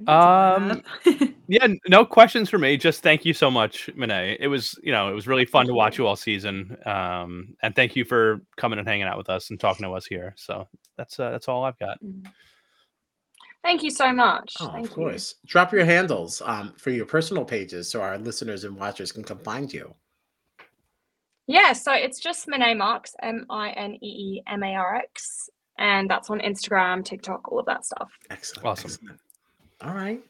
[0.06, 0.82] Um,
[1.48, 2.76] Yeah, no questions for me.
[2.76, 4.36] Just thank you so much, Minee.
[4.38, 6.76] It was, you know, it was really fun to watch you all season.
[6.86, 10.06] Um, and thank you for coming and hanging out with us and talking to us
[10.06, 10.32] here.
[10.36, 11.98] So that's uh, that's all I've got.
[13.62, 14.54] Thank you so much.
[14.60, 15.34] Oh, Thank of course.
[15.46, 19.38] Drop your handles um, for your personal pages so our listeners and watchers can come
[19.38, 19.80] find you.
[19.80, 19.94] You.
[21.46, 25.50] Yeah, so it's just Minee Marx, M I N E E M A R X,
[25.78, 28.10] and that's on Instagram, TikTok, all of that stuff.
[28.30, 28.66] Excellent.
[28.66, 28.90] Awesome.
[28.90, 29.20] excellent.
[29.82, 30.22] All right.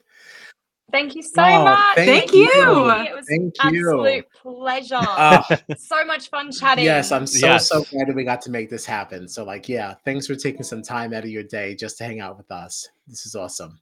[0.93, 1.95] Thank you so Oh, much.
[1.97, 2.41] thank you.
[2.41, 2.91] you.
[2.91, 3.89] It was Thank an you.
[3.91, 4.97] absolute pleasure.
[5.01, 5.43] Uh,
[5.79, 6.85] so much fun chatting.
[6.85, 7.69] yes, I'm so Yes.
[7.69, 9.29] so glad that we got to make this happen.
[9.29, 12.21] So like, yeah, thanks for taking some time out of your day just to hang
[12.21, 12.89] out with us.
[13.07, 13.81] This is awesome.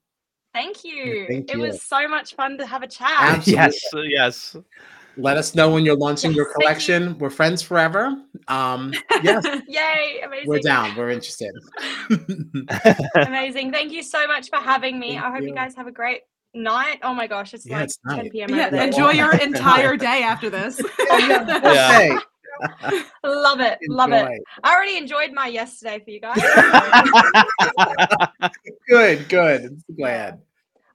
[0.54, 1.26] Thank you.
[1.28, 1.56] thank you.
[1.58, 3.10] it was so much fun to have a chat.
[3.20, 4.10] Absolutely.
[4.12, 4.56] yes, yes.
[5.16, 6.94] Let us know when you're launching your Yes, thank you.
[6.94, 7.18] collection.
[7.18, 8.16] We're friends forever.
[8.46, 10.46] Um, yes, Yay, amazing.
[10.48, 10.94] we're down.
[10.96, 11.52] We're interested.
[13.16, 13.72] Amazing.
[13.72, 15.14] Thank you so much for having me.
[15.14, 15.48] Thank I hope you.
[15.48, 15.54] you.
[15.54, 16.20] guys have a great
[16.54, 16.98] night.
[17.02, 18.54] Oh my gosh, it's Yeah, like it's 10 p.m.
[18.54, 20.80] yeah, over enjoy your entire day after this.
[21.10, 22.18] Okay.
[23.22, 23.78] Love it.
[23.88, 24.42] Love it.
[24.64, 26.40] I already enjoyed my yesterday for you guys.
[28.88, 29.80] Good, good.
[29.96, 30.40] Glad.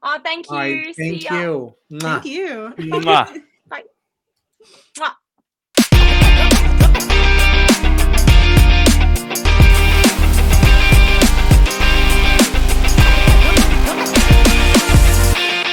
[0.01, 0.55] oh, thank you.
[0.55, 1.73] All right, See thank you.
[1.99, 2.73] Thank you.
[2.79, 3.41] Mwah.
[4.97, 5.13] Mwah.